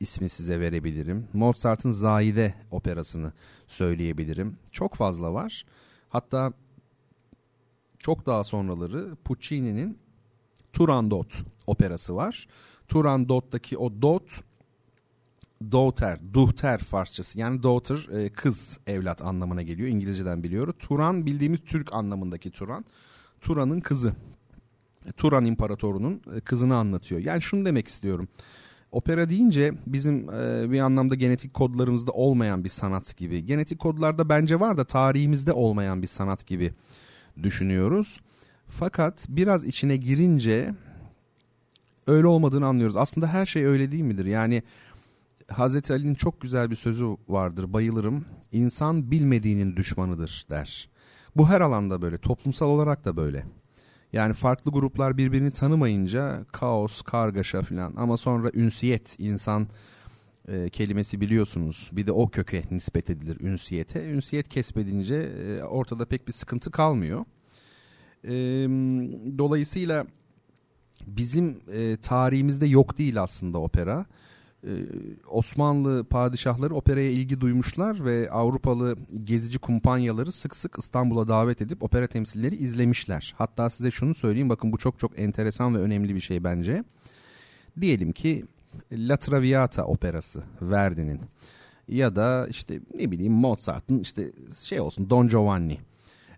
[0.00, 1.28] ismi size verebilirim.
[1.32, 3.32] Mozart'ın Zahide operasını
[3.66, 4.56] söyleyebilirim.
[4.70, 5.64] Çok fazla var.
[6.08, 6.52] Hatta
[7.98, 9.98] çok daha sonraları Puccini'nin
[10.72, 12.48] Turandot operası var.
[12.88, 14.44] Turandot'taki o dot
[15.72, 19.88] daughter, duhter Farsçası yani daughter e, kız evlat anlamına geliyor.
[19.88, 20.74] İngilizceden biliyoruz.
[20.78, 22.84] Turan bildiğimiz Türk anlamındaki Turan.
[23.40, 24.12] Turan'ın kızı.
[25.16, 27.20] Turan İmparatorunun e, kızını anlatıyor.
[27.20, 28.28] Yani şunu demek istiyorum.
[28.92, 33.46] Opera deyince bizim e, bir anlamda genetik kodlarımızda olmayan bir sanat gibi.
[33.46, 36.72] Genetik kodlarda bence var da tarihimizde olmayan bir sanat gibi
[37.42, 38.20] düşünüyoruz.
[38.68, 40.74] Fakat biraz içine girince
[42.06, 42.96] öyle olmadığını anlıyoruz.
[42.96, 44.26] Aslında her şey öyle değil midir?
[44.26, 44.62] Yani
[45.52, 48.24] Hazreti Ali'nin çok güzel bir sözü vardır bayılırım.
[48.52, 50.88] İnsan bilmediğinin düşmanıdır der.
[51.36, 53.44] Bu her alanda böyle toplumsal olarak da böyle.
[54.12, 59.68] Yani farklı gruplar birbirini tanımayınca kaos, kargaşa falan ama sonra ünsiyet insan
[60.48, 61.90] e, kelimesi biliyorsunuz.
[61.92, 64.04] Bir de o köke nispet edilir ünsiyete.
[64.04, 67.24] Ünsiyet kesbedince e, ortada pek bir sıkıntı kalmıyor.
[68.24, 68.32] E,
[69.38, 70.06] dolayısıyla
[71.06, 74.06] bizim e, tarihimizde yok değil aslında opera.
[75.28, 82.06] Osmanlı padişahları operaya ilgi duymuşlar ve Avrupalı gezici kumpanyaları sık sık İstanbul'a davet edip opera
[82.06, 83.34] temsilleri izlemişler.
[83.38, 86.84] Hatta size şunu söyleyeyim bakın bu çok çok enteresan ve önemli bir şey bence.
[87.80, 88.44] Diyelim ki
[88.92, 91.20] La Traviata operası Verdi'nin
[91.88, 94.32] ya da işte ne bileyim Mozart'ın işte
[94.62, 95.78] şey olsun Don Giovanni.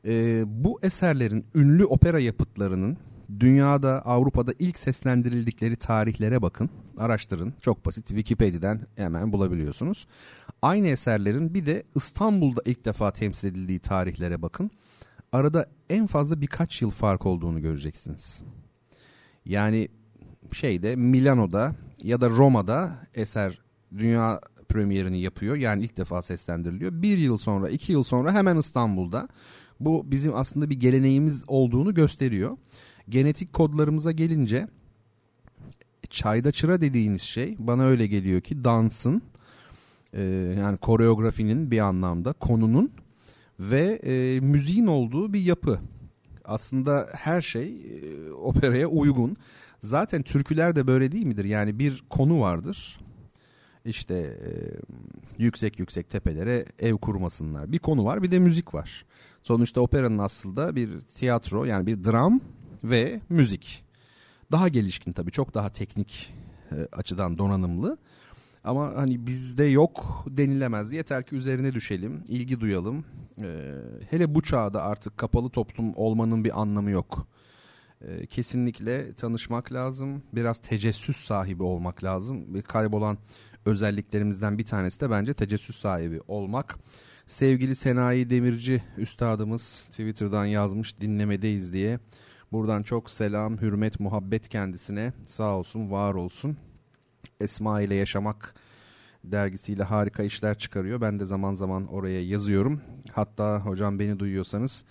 [0.05, 2.97] Ee, bu eserlerin ünlü opera yapıtlarının
[3.41, 10.07] dünyada Avrupa'da ilk seslendirildikleri tarihlere bakın araştırın çok basit Wikipedia'dan hemen bulabiliyorsunuz.
[10.63, 14.71] Aynı eserlerin bir de İstanbul'da ilk defa temsil edildiği tarihlere bakın
[15.33, 18.41] arada en fazla birkaç yıl fark olduğunu göreceksiniz.
[19.45, 19.89] Yani
[20.53, 23.59] şeyde Milano'da ya da Roma'da eser
[23.97, 25.57] dünya premierini yapıyor.
[25.57, 27.03] Yani ilk defa seslendiriliyor.
[27.03, 29.29] Bir yıl sonra, iki yıl sonra hemen İstanbul'da.
[29.81, 32.57] Bu bizim aslında bir geleneğimiz olduğunu gösteriyor
[33.09, 34.69] genetik kodlarımıza gelince
[36.11, 39.23] çayda çıra dediğiniz şey bana öyle geliyor ki dansın
[40.13, 40.23] e,
[40.59, 42.93] yani koreografinin bir anlamda konunun
[43.61, 45.81] ve e, müziğin olduğu bir yapı.
[46.45, 49.37] Aslında her şey e, operaya uygun.
[49.81, 51.45] Zaten türküler de böyle değil midir?
[51.45, 53.01] Yani bir konu vardır.
[53.85, 54.51] İşte e,
[55.39, 57.73] yüksek yüksek tepelere ev kurmasınlar.
[57.73, 59.05] Bir konu var bir de müzik var.
[59.43, 62.41] Sonuçta operanın aslında bir tiyatro yani bir dram
[62.85, 63.85] ve müzik.
[64.53, 66.35] Daha gelişkin tabii çok daha teknik
[66.73, 67.99] e, açıdan donanımlı.
[68.65, 70.93] Ama hani bizde yok denilemez.
[70.93, 73.05] Yeter ki üzerine düşelim, ilgi duyalım.
[73.39, 73.71] E,
[74.11, 77.27] hele bu çağda artık kapalı toplum olmanın bir anlamı yok.
[78.01, 80.23] E, kesinlikle tanışmak lazım.
[80.33, 82.55] Biraz tecessüs sahibi olmak lazım.
[82.55, 83.19] Ve kaybolan
[83.67, 86.79] özelliklerimizden bir tanesi de bence tecessüs sahibi olmak.
[87.27, 91.99] Sevgili Senayi Demirci üstadımız Twitter'dan yazmış dinlemedeyiz diye.
[92.55, 95.13] Buradan çok selam, hürmet, muhabbet kendisine.
[95.27, 96.57] Sağ olsun, var olsun.
[97.41, 98.55] Esma ile Yaşamak
[99.25, 101.01] dergisiyle harika işler çıkarıyor.
[101.01, 102.81] Ben de zaman zaman oraya yazıyorum.
[103.13, 104.85] Hatta hocam beni duyuyorsanız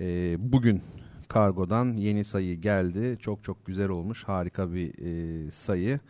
[0.00, 0.82] e, bugün
[1.28, 3.18] kargodan yeni sayı geldi.
[3.20, 4.24] Çok çok güzel olmuş.
[4.24, 6.00] Harika bir e, sayı.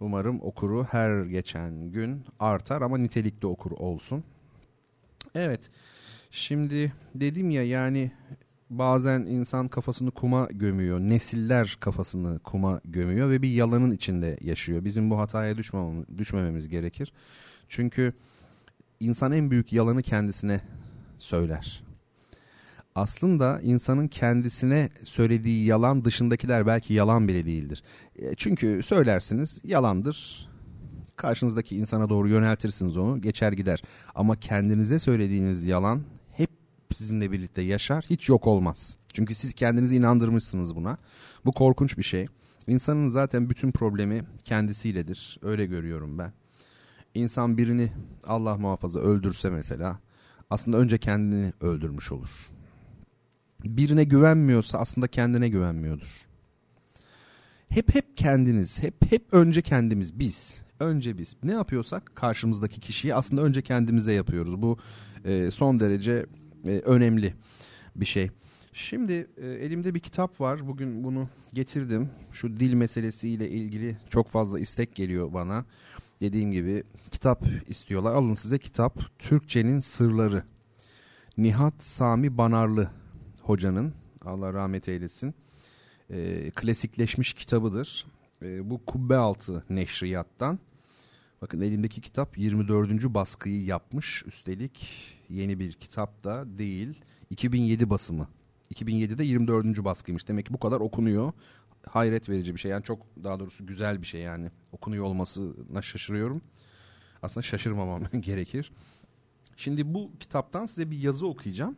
[0.00, 4.24] Umarım okuru her geçen gün artar ama nitelikli okur olsun.
[5.34, 5.70] Evet.
[6.30, 8.12] Şimdi dedim ya yani
[8.78, 11.00] bazen insan kafasını kuma gömüyor.
[11.00, 14.84] Nesiller kafasını kuma gömüyor ve bir yalanın içinde yaşıyor.
[14.84, 15.56] Bizim bu hataya
[16.18, 17.12] düşmememiz, gerekir.
[17.68, 18.12] Çünkü
[19.00, 20.60] insan en büyük yalanı kendisine
[21.18, 21.82] söyler.
[22.94, 27.82] Aslında insanın kendisine söylediği yalan dışındakiler belki yalan bile değildir.
[28.16, 30.48] E, çünkü söylersiniz yalandır.
[31.16, 33.82] Karşınızdaki insana doğru yöneltirsiniz onu geçer gider.
[34.14, 36.02] Ama kendinize söylediğiniz yalan
[36.92, 38.96] sizinle birlikte yaşar, hiç yok olmaz.
[39.12, 40.98] Çünkü siz kendinizi inandırmışsınız buna.
[41.44, 42.26] Bu korkunç bir şey.
[42.66, 45.38] İnsanın zaten bütün problemi kendisiyledir.
[45.42, 46.32] Öyle görüyorum ben.
[47.14, 47.92] İnsan birini
[48.26, 49.98] Allah muhafaza öldürse mesela
[50.50, 52.50] aslında önce kendini öldürmüş olur.
[53.64, 56.26] Birine güvenmiyorsa aslında kendine güvenmiyordur.
[57.68, 60.62] Hep hep kendiniz, hep hep önce kendimiz biz.
[60.80, 61.36] Önce biz.
[61.42, 64.62] Ne yapıyorsak karşımızdaki kişiyi aslında önce kendimize yapıyoruz.
[64.62, 64.78] Bu
[65.24, 66.26] e, son derece
[66.64, 67.34] önemli
[67.96, 68.30] bir şey.
[68.72, 70.66] Şimdi e, elimde bir kitap var.
[70.66, 72.10] Bugün bunu getirdim.
[72.32, 75.64] Şu dil meselesiyle ilgili çok fazla istek geliyor bana.
[76.20, 78.14] Dediğim gibi kitap istiyorlar.
[78.14, 79.18] Alın size kitap.
[79.18, 80.44] Türkçenin Sırları.
[81.38, 82.90] Nihat Sami Banarlı
[83.40, 83.94] hocanın
[84.24, 85.34] Allah rahmet eylesin.
[86.10, 88.06] E, klasikleşmiş kitabıdır.
[88.42, 90.58] E, bu Kubbe Altı Neşriyat'tan.
[91.42, 93.14] Bakın elimdeki kitap 24.
[93.14, 94.22] baskıyı yapmış.
[94.26, 94.88] Üstelik
[95.28, 97.04] yeni bir kitap da değil.
[97.30, 98.28] 2007 basımı.
[98.74, 99.84] 2007'de 24.
[99.84, 100.28] baskıymış.
[100.28, 101.32] Demek ki bu kadar okunuyor.
[101.88, 102.70] Hayret verici bir şey.
[102.70, 104.50] Yani çok daha doğrusu güzel bir şey yani.
[104.72, 106.42] Okunuyor olmasına şaşırıyorum.
[107.22, 108.72] Aslında şaşırmamam gerekir.
[109.56, 111.76] Şimdi bu kitaptan size bir yazı okuyacağım.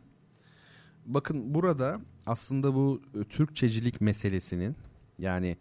[1.05, 4.75] Bakın burada aslında bu e, Türkçecilik meselesinin
[5.19, 5.57] yani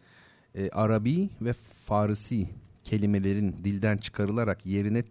[0.54, 1.52] e, Arabi ve
[1.86, 2.48] Farisi
[2.84, 5.04] kelimelerin dilden çıkarılarak yerine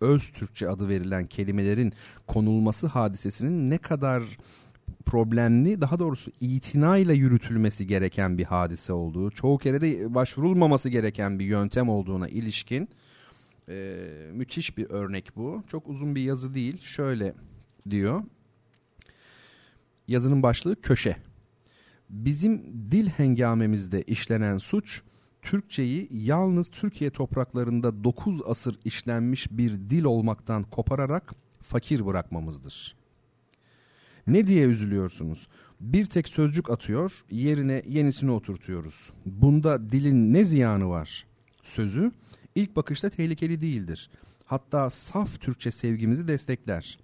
[0.00, 1.92] öz Türkçe adı verilen kelimelerin
[2.26, 4.22] konulması hadisesinin ne kadar
[5.06, 11.44] problemli daha doğrusu itinayla yürütülmesi gereken bir hadise olduğu, çoğu kere de başvurulmaması gereken bir
[11.44, 12.88] yöntem olduğuna ilişkin
[13.68, 13.96] e,
[14.32, 15.62] müthiş bir örnek bu.
[15.68, 16.80] Çok uzun bir yazı değil.
[16.80, 17.34] Şöyle
[17.90, 18.22] diyor.
[20.08, 21.16] Yazının başlığı köşe.
[22.10, 25.02] Bizim dil hengamemizde işlenen suç
[25.42, 32.96] Türkçeyi yalnız Türkiye topraklarında 9 asır işlenmiş bir dil olmaktan kopararak fakir bırakmamızdır.
[34.26, 35.48] Ne diye üzülüyorsunuz?
[35.80, 39.10] Bir tek sözcük atıyor, yerine yenisini oturtuyoruz.
[39.26, 41.26] Bunda dilin ne ziyanı var?
[41.62, 42.12] Sözü
[42.54, 44.10] ilk bakışta tehlikeli değildir.
[44.44, 46.98] Hatta saf Türkçe sevgimizi destekler.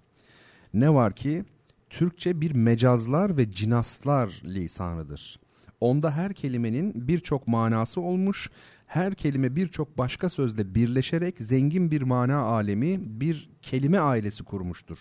[0.73, 1.43] Ne var ki
[1.89, 5.39] Türkçe bir mecazlar ve cinaslar lisanıdır.
[5.85, 8.49] Onda her kelimenin birçok manası olmuş,
[8.87, 14.97] her kelime birçok başka sözle birleşerek zengin bir mana alemi, bir kelime ailesi kurmuştur.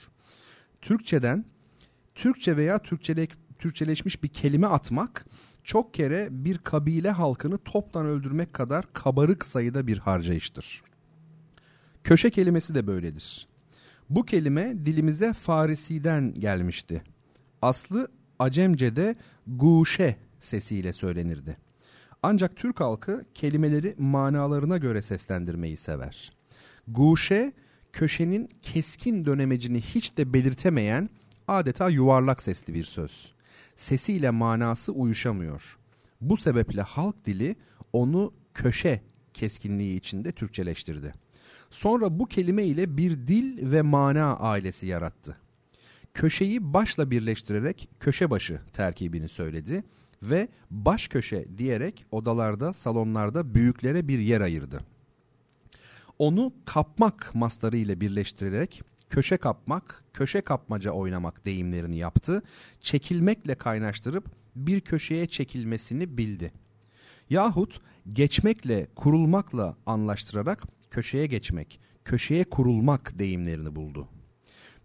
[0.82, 1.44] Türkçeden
[2.14, 3.26] Türkçe veya Türkçele,
[3.58, 5.26] Türkçeleşmiş bir kelime atmak
[5.62, 10.82] çok kere bir kabile halkını toptan öldürmek kadar kabarık sayıda bir harcayıştır.
[12.04, 13.48] Köşe kelimesi de böyledir.
[14.10, 17.02] Bu kelime dilimize Farisi'den gelmişti.
[17.62, 18.08] Aslı
[18.38, 19.16] Acemce'de
[19.46, 21.56] guşe sesiyle söylenirdi.
[22.22, 26.32] Ancak Türk halkı kelimeleri manalarına göre seslendirmeyi sever.
[26.88, 27.52] Guşe,
[27.92, 31.10] köşenin keskin dönemecini hiç de belirtemeyen
[31.48, 33.32] adeta yuvarlak sesli bir söz.
[33.76, 35.78] Sesiyle manası uyuşamıyor.
[36.20, 37.56] Bu sebeple halk dili
[37.92, 39.00] onu köşe
[39.34, 41.12] keskinliği içinde Türkçeleştirdi.
[41.70, 45.36] Sonra bu kelime ile bir dil ve mana ailesi yarattı.
[46.14, 49.84] Köşeyi başla birleştirerek köşe başı terkibini söyledi
[50.30, 54.80] ve baş köşe diyerek odalarda, salonlarda büyüklere bir yer ayırdı.
[56.18, 62.42] Onu kapmak mastarı ile birleştirerek köşe kapmak, köşe kapmaca oynamak deyimlerini yaptı.
[62.80, 64.24] Çekilmekle kaynaştırıp
[64.56, 66.52] bir köşeye çekilmesini bildi.
[67.30, 67.80] Yahut
[68.12, 74.08] geçmekle, kurulmakla anlaştırarak köşeye geçmek, köşeye kurulmak deyimlerini buldu.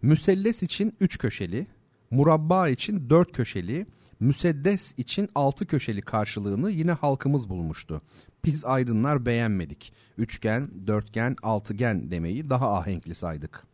[0.02, 1.66] Müselles için üç köşeli,
[2.10, 3.86] murabba için dört köşeli,
[4.20, 8.02] müseddes için altı köşeli karşılığını yine halkımız bulmuştu.
[8.44, 9.92] Biz aydınlar beğenmedik.
[10.18, 13.66] Üçgen, dörtgen, altıgen demeyi daha ahenkli saydık.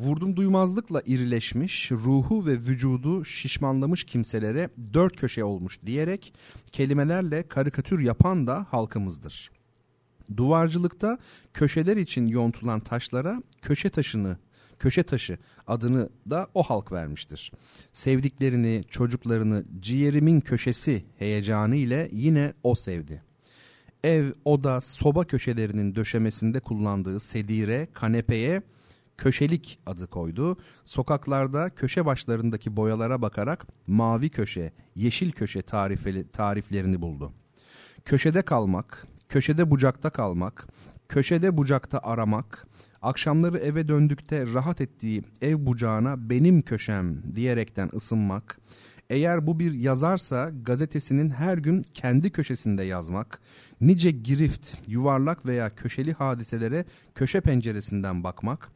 [0.00, 6.34] Vurdum duymazlıkla irileşmiş, ruhu ve vücudu şişmanlamış kimselere dört köşe olmuş diyerek
[6.72, 9.50] kelimelerle karikatür yapan da halkımızdır.
[10.36, 11.18] Duvarcılıkta
[11.54, 14.36] köşeler için yontulan taşlara köşe taşını
[14.78, 17.52] köşe taşı adını da o halk vermiştir.
[17.92, 23.22] Sevdiklerini, çocuklarını ciğerimin köşesi heyecanı ile yine o sevdi.
[24.04, 28.62] Ev, oda, soba köşelerinin döşemesinde kullandığı sedire, kanepeye
[29.18, 30.56] köşelik adı koydu.
[30.84, 37.32] Sokaklarda köşe başlarındaki boyalara bakarak mavi köşe, yeşil köşe tarifeli, tariflerini buldu.
[38.04, 40.68] Köşede kalmak, köşede bucakta kalmak,
[41.08, 42.66] köşede bucakta aramak,
[43.04, 48.58] akşamları eve döndükte rahat ettiği ev bucağına benim köşem diyerekten ısınmak,
[49.10, 53.40] eğer bu bir yazarsa gazetesinin her gün kendi köşesinde yazmak,
[53.80, 58.70] nice girift, yuvarlak veya köşeli hadiselere köşe penceresinden bakmak,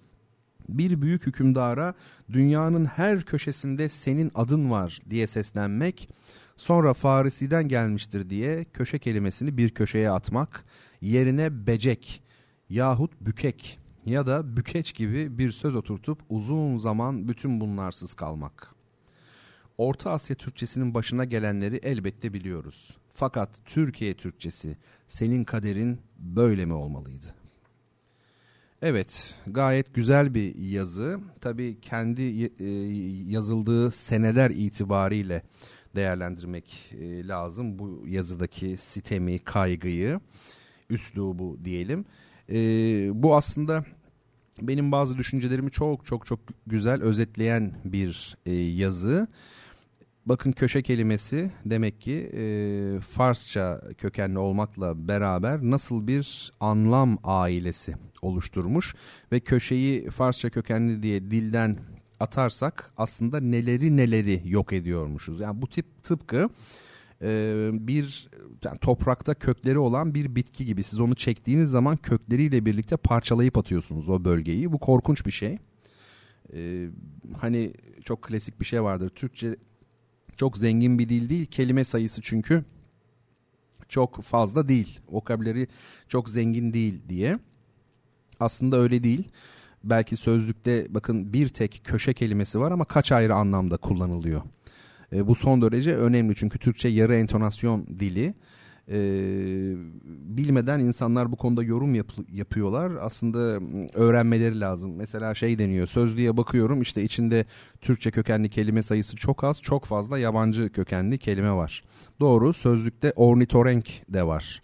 [0.68, 1.94] bir büyük hükümdara
[2.32, 6.08] dünyanın her köşesinde senin adın var diye seslenmek,
[6.56, 10.64] sonra Farisi'den gelmiştir diye köşe kelimesini bir köşeye atmak,
[11.00, 12.22] yerine becek
[12.68, 18.74] yahut bükek ya da bükeç gibi bir söz oturtup uzun zaman bütün bunlarsız kalmak.
[19.78, 22.96] Orta Asya Türkçesinin başına gelenleri elbette biliyoruz.
[23.14, 24.76] Fakat Türkiye Türkçesi
[25.08, 27.34] senin kaderin böyle mi olmalıydı?
[28.82, 31.20] Evet, gayet güzel bir yazı.
[31.40, 32.22] Tabii kendi
[32.60, 32.68] e,
[33.32, 35.42] yazıldığı seneler itibariyle
[35.96, 40.20] değerlendirmek e, lazım bu yazıdaki sitemi, kaygıyı,
[40.90, 42.04] üslubu diyelim.
[42.52, 42.54] E,
[43.22, 43.84] bu aslında
[44.62, 48.36] benim bazı düşüncelerimi çok çok çok güzel özetleyen bir
[48.76, 49.28] yazı.
[50.26, 58.94] Bakın köşe kelimesi demek ki e, Farsça kökenli olmakla beraber nasıl bir anlam ailesi oluşturmuş
[59.32, 61.78] ve köşeyi Farsça kökenli diye dilden
[62.20, 65.40] atarsak aslında neleri neleri yok ediyormuşuz.
[65.40, 66.48] Yani bu tip tıpkı
[67.22, 68.28] e, bir
[68.64, 74.08] yani toprakta kökleri olan bir bitki gibi siz onu çektiğiniz zaman kökleriyle birlikte parçalayıp atıyorsunuz
[74.08, 74.72] o bölgeyi.
[74.72, 75.58] Bu korkunç bir şey.
[76.54, 76.88] Ee,
[77.40, 77.72] hani
[78.04, 79.08] çok klasik bir şey vardır.
[79.08, 79.56] Türkçe
[80.36, 81.46] çok zengin bir dil değil.
[81.46, 82.64] Kelime sayısı çünkü
[83.88, 85.00] çok fazla değil.
[85.08, 85.68] Vokabüleri
[86.08, 87.38] çok zengin değil diye.
[88.40, 89.28] Aslında öyle değil.
[89.84, 94.42] Belki sözlükte bakın bir tek köşe kelimesi var ama kaç ayrı anlamda kullanılıyor.
[95.12, 98.34] E, bu son derece önemli çünkü Türkçe yarı entonasyon dili.
[98.90, 98.98] E,
[100.36, 102.92] bilmeden insanlar bu konuda yorum yap, yapıyorlar.
[103.00, 103.60] Aslında
[103.94, 104.96] öğrenmeleri lazım.
[104.96, 107.44] Mesela şey deniyor sözlüğe bakıyorum işte içinde
[107.80, 111.84] Türkçe kökenli kelime sayısı çok az çok fazla yabancı kökenli kelime var.
[112.20, 114.60] Doğru sözlükte ornitorenk de var.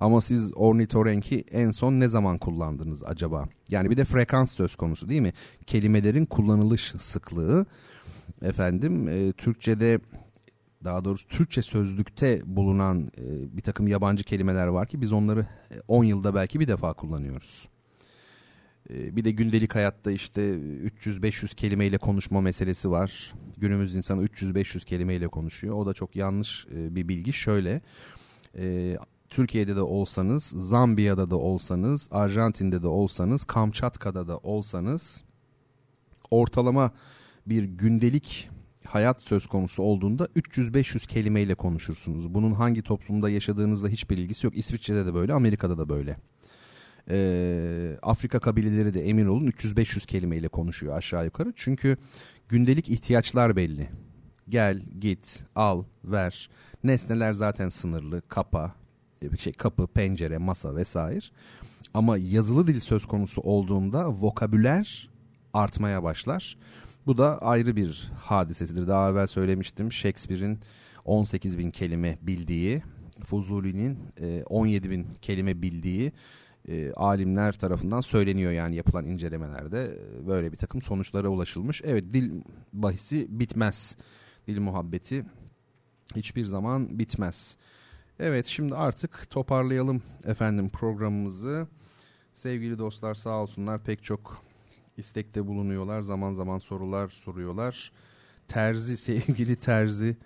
[0.00, 3.48] Ama siz ornitorenki en son ne zaman kullandınız acaba?
[3.68, 5.32] Yani bir de frekans söz konusu değil mi?
[5.66, 7.66] Kelimelerin kullanılış sıklığı
[8.42, 10.00] efendim e, Türkçe'de
[10.84, 15.46] daha doğrusu Türkçe sözlükte bulunan e, bir takım yabancı kelimeler var ki biz onları
[15.88, 17.68] 10 yılda belki bir defa kullanıyoruz.
[18.90, 23.34] E, bir de gündelik hayatta işte 300-500 kelimeyle konuşma meselesi var.
[23.58, 25.74] Günümüz insanı 300-500 kelimeyle konuşuyor.
[25.74, 27.32] O da çok yanlış e, bir bilgi.
[27.32, 27.80] Şöyle
[28.58, 28.96] e,
[29.30, 35.24] Türkiye'de de olsanız, Zambiya'da da olsanız, Arjantin'de de olsanız, Kamçatka'da da olsanız
[36.30, 36.92] ortalama
[37.46, 38.50] bir gündelik
[38.84, 42.34] hayat söz konusu olduğunda 300-500 kelimeyle konuşursunuz.
[42.34, 44.56] Bunun hangi toplumda yaşadığınızla hiçbir ilgisi yok.
[44.56, 46.16] İsviçre'de de böyle, Amerika'da da böyle.
[47.10, 51.52] Ee, Afrika kabileleri de emin olun 300-500 kelimeyle konuşuyor aşağı yukarı.
[51.56, 51.96] Çünkü
[52.48, 53.88] gündelik ihtiyaçlar belli.
[54.48, 56.50] Gel, git, al, ver.
[56.84, 58.22] Nesneler zaten sınırlı.
[58.28, 58.74] Kapa,
[59.38, 61.24] şey kapı, pencere, masa vesaire.
[61.94, 65.08] Ama yazılı dil söz konusu olduğunda vokabüler
[65.52, 66.56] artmaya başlar.
[67.06, 68.88] Bu da ayrı bir hadisesidir.
[68.88, 70.60] Daha evvel söylemiştim Shakespeare'in
[71.04, 72.82] 18 bin kelime bildiği,
[73.24, 73.98] Fuzuli'nin
[74.46, 76.12] 17 e, bin kelime bildiği
[76.68, 81.82] e, alimler tarafından söyleniyor yani yapılan incelemelerde böyle bir takım sonuçlara ulaşılmış.
[81.84, 83.96] Evet dil bahisi bitmez.
[84.46, 85.24] Dil muhabbeti
[86.16, 87.56] hiçbir zaman bitmez.
[88.18, 91.66] Evet şimdi artık toparlayalım efendim programımızı.
[92.34, 94.42] Sevgili dostlar sağ olsunlar pek çok
[94.96, 96.00] istekte bulunuyorlar.
[96.02, 97.92] Zaman zaman sorular soruyorlar.
[98.48, 100.16] Terzi sevgili Terzi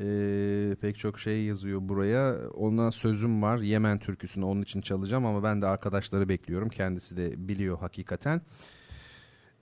[0.00, 2.48] ee, pek çok şey yazıyor buraya.
[2.50, 3.58] Ona sözüm var.
[3.58, 6.68] Yemen türküsünü onun için çalacağım ama ben de arkadaşları bekliyorum.
[6.68, 8.40] Kendisi de biliyor hakikaten.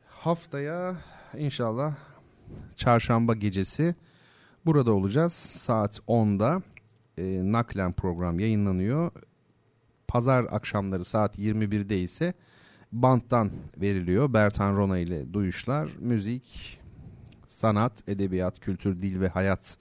[0.07, 0.97] Haftaya
[1.39, 1.95] inşallah
[2.77, 3.95] çarşamba gecesi
[4.67, 5.33] burada olacağız.
[5.33, 6.63] Saat 10'da
[7.19, 9.11] e, naklen program yayınlanıyor.
[10.09, 12.35] Pazar akşamları saat 21'de ise
[13.03, 14.33] banttan veriliyor.
[14.33, 16.79] Bertan Rona ile duyuşlar, müzik,
[17.47, 19.79] sanat, edebiyat, kültür, dil ve hayat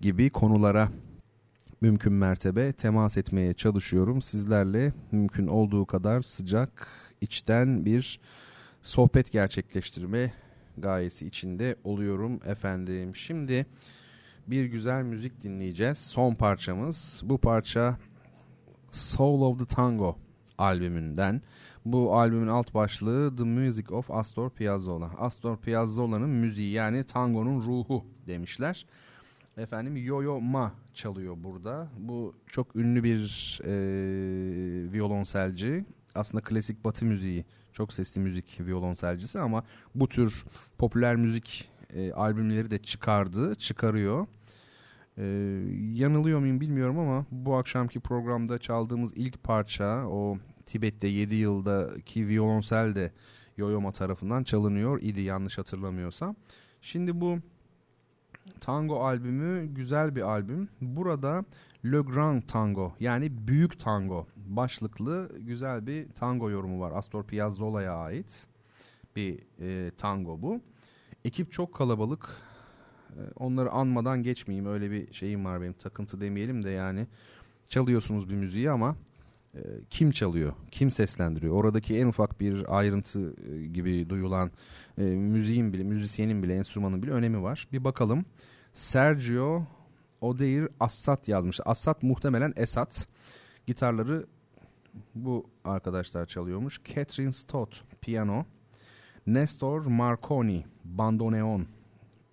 [0.00, 0.88] gibi konulara
[1.80, 4.22] mümkün mertebe temas etmeye çalışıyorum.
[4.22, 6.88] Sizlerle mümkün olduğu kadar sıcak,
[7.20, 8.20] içten bir
[8.82, 10.32] sohbet gerçekleştirme
[10.78, 13.16] gayesi içinde oluyorum efendim.
[13.16, 13.66] Şimdi
[14.46, 15.98] bir güzel müzik dinleyeceğiz.
[15.98, 17.22] Son parçamız.
[17.24, 17.98] Bu parça
[18.90, 20.16] Soul of the Tango
[20.58, 21.42] albümünden.
[21.92, 25.10] Bu albümün alt başlığı The Music of Astor Piazzolla.
[25.18, 28.86] Astor Piazzolla'nın müziği yani tangonun ruhu demişler.
[29.56, 31.88] Efendim Yo-Yo Ma çalıyor burada.
[31.98, 33.72] Bu çok ünlü bir e,
[34.92, 35.84] violonselci.
[36.14, 40.44] Aslında klasik batı müziği, çok sesli müzik violonselcisi ama bu tür
[40.78, 44.26] popüler müzik e, albümleri de çıkardı, çıkarıyor.
[45.18, 45.24] Ee,
[45.92, 52.94] yanılıyor muyum bilmiyorum ama bu akşamki programda çaldığımız ilk parça o Tibet'te 7 yıldaki violonsel
[52.94, 53.12] de
[53.56, 56.36] Yoyoma tarafından çalınıyor idi yanlış hatırlamıyorsam.
[56.82, 57.38] Şimdi bu
[58.60, 60.68] tango albümü güzel bir albüm.
[60.80, 61.44] Burada
[61.84, 66.92] Le Grand Tango yani Büyük Tango başlıklı güzel bir tango yorumu var.
[66.94, 68.46] Astor Piazzolla'ya ait
[69.16, 70.60] bir e, tango bu.
[71.24, 72.28] Ekip çok kalabalık.
[73.10, 74.66] E, onları anmadan geçmeyeyim.
[74.66, 75.72] Öyle bir şeyim var benim.
[75.72, 77.06] Takıntı demeyelim de yani.
[77.68, 78.96] Çalıyorsunuz bir müziği ama
[79.90, 80.52] kim çalıyor?
[80.70, 81.54] Kim seslendiriyor?
[81.54, 84.50] Oradaki en ufak bir ayrıntı e, gibi duyulan
[84.96, 87.68] müziğin bile, müzisyenin bile, enstrümanın bile önemi var.
[87.72, 88.24] Bir bakalım.
[88.72, 89.62] Sergio
[90.20, 91.60] Odeir Assat yazmış.
[91.64, 93.08] Assat muhtemelen Esat.
[93.66, 94.26] Gitarları
[95.14, 96.80] bu arkadaşlar çalıyormuş.
[96.84, 98.44] Catherine Stott piyano.
[99.26, 101.66] Nestor Marconi bandoneon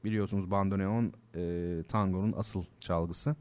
[0.05, 3.35] Biliyorsunuz bandoneon e, tangonun asıl çalgısı.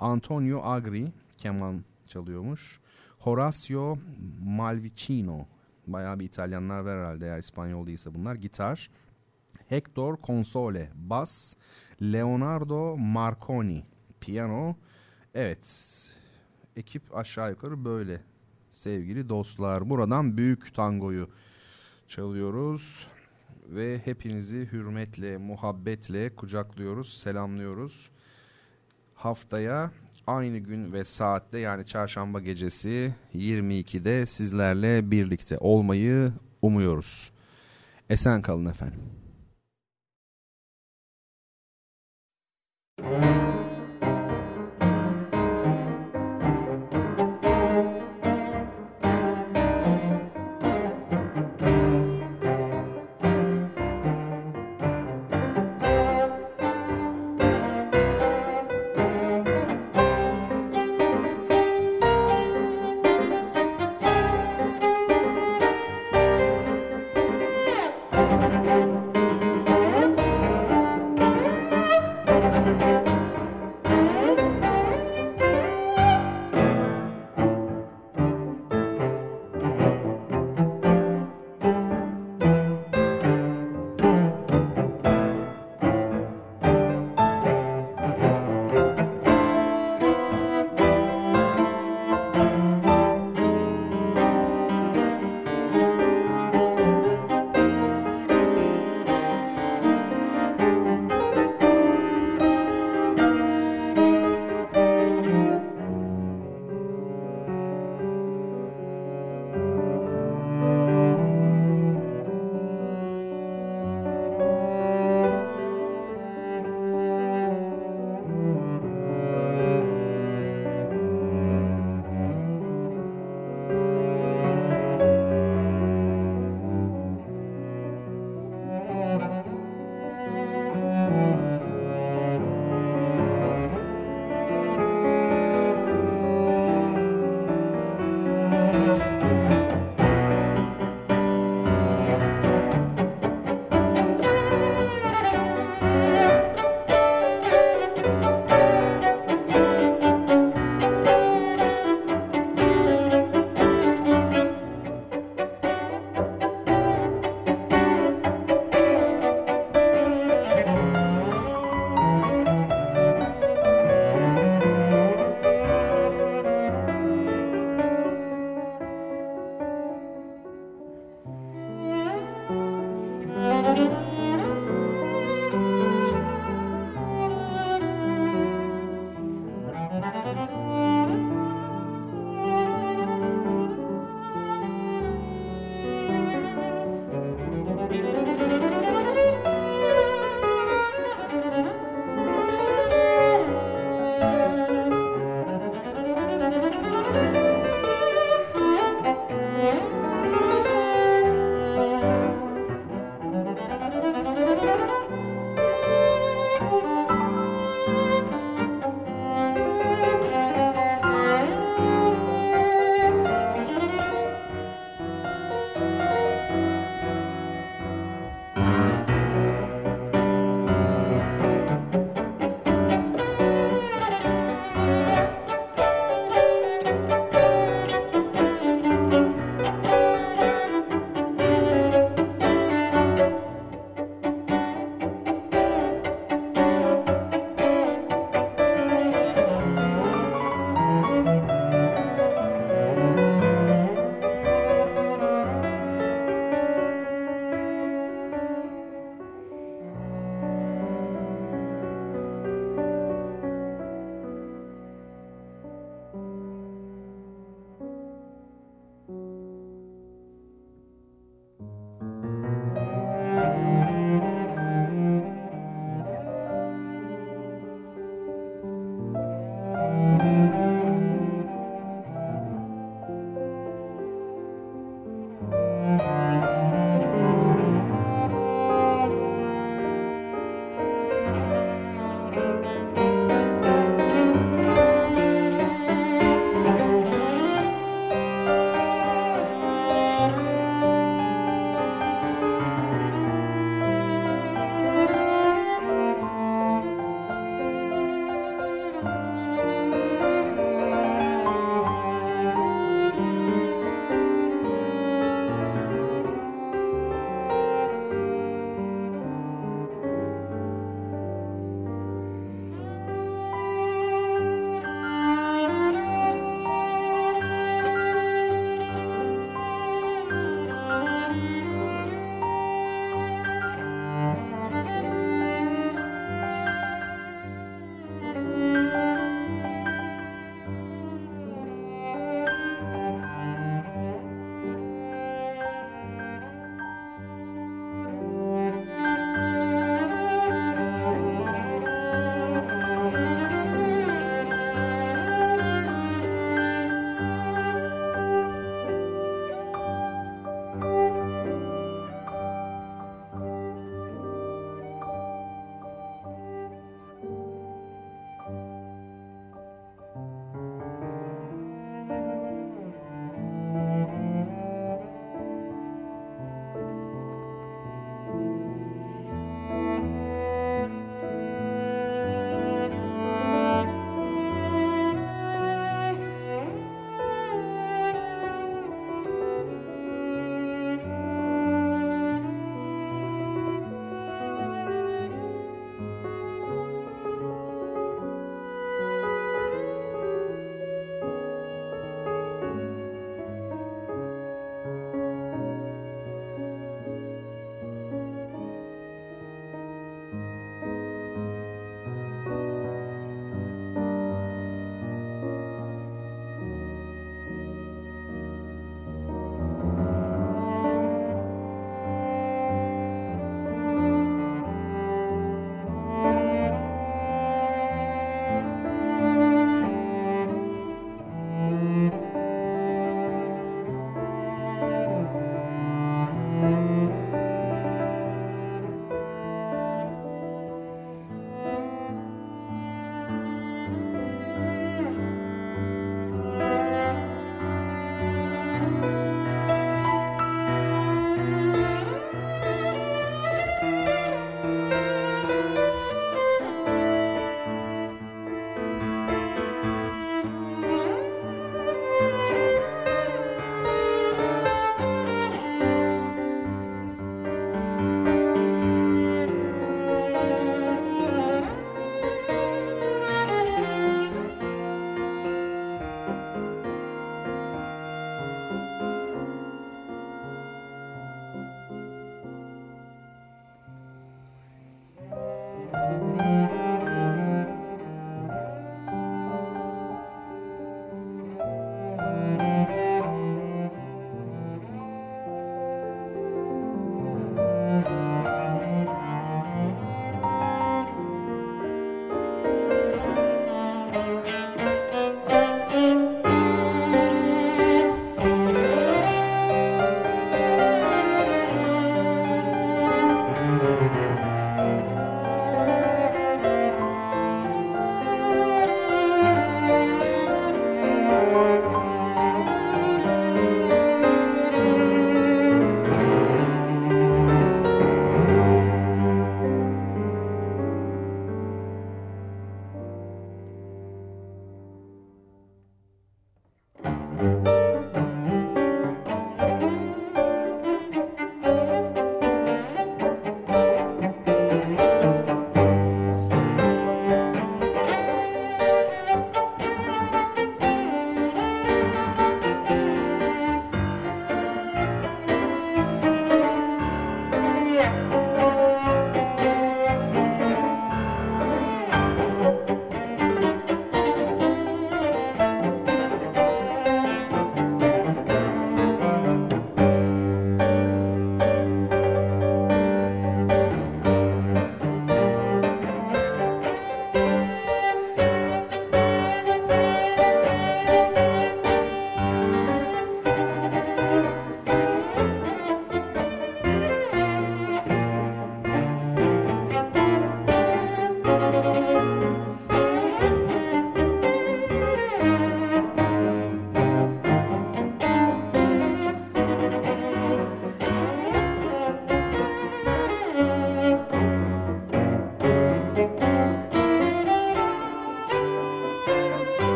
[0.00, 2.80] Antonio Agri keman çalıyormuş.
[3.26, 3.98] Horacio
[4.44, 5.46] Malvicino
[5.86, 8.34] bayağı bir İtalyanlar var herhalde eğer İspanyol değilse bunlar.
[8.34, 8.90] Gitar.
[9.68, 11.54] Hector Console bas.
[12.02, 13.84] Leonardo Marconi
[14.20, 14.74] piyano.
[15.34, 15.66] Evet
[16.76, 18.20] ekip aşağı yukarı böyle
[18.70, 19.90] sevgili dostlar.
[19.90, 21.30] Buradan büyük tangoyu
[22.08, 23.06] çalıyoruz
[23.68, 28.10] ve hepinizi hürmetle, muhabbetle kucaklıyoruz, selamlıyoruz.
[29.14, 29.90] Haftaya
[30.26, 36.32] aynı gün ve saatte yani çarşamba gecesi 22'de sizlerle birlikte olmayı
[36.62, 37.30] umuyoruz.
[38.10, 39.00] Esen kalın efendim.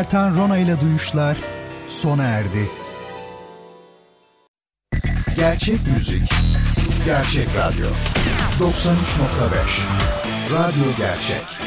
[0.00, 1.36] Bertan Rona ile Duyuşlar
[1.88, 2.70] sona erdi.
[5.36, 6.30] Gerçek müzik,
[7.04, 7.86] gerçek radyo.
[8.60, 11.59] 93.5 Radyo Gerçek.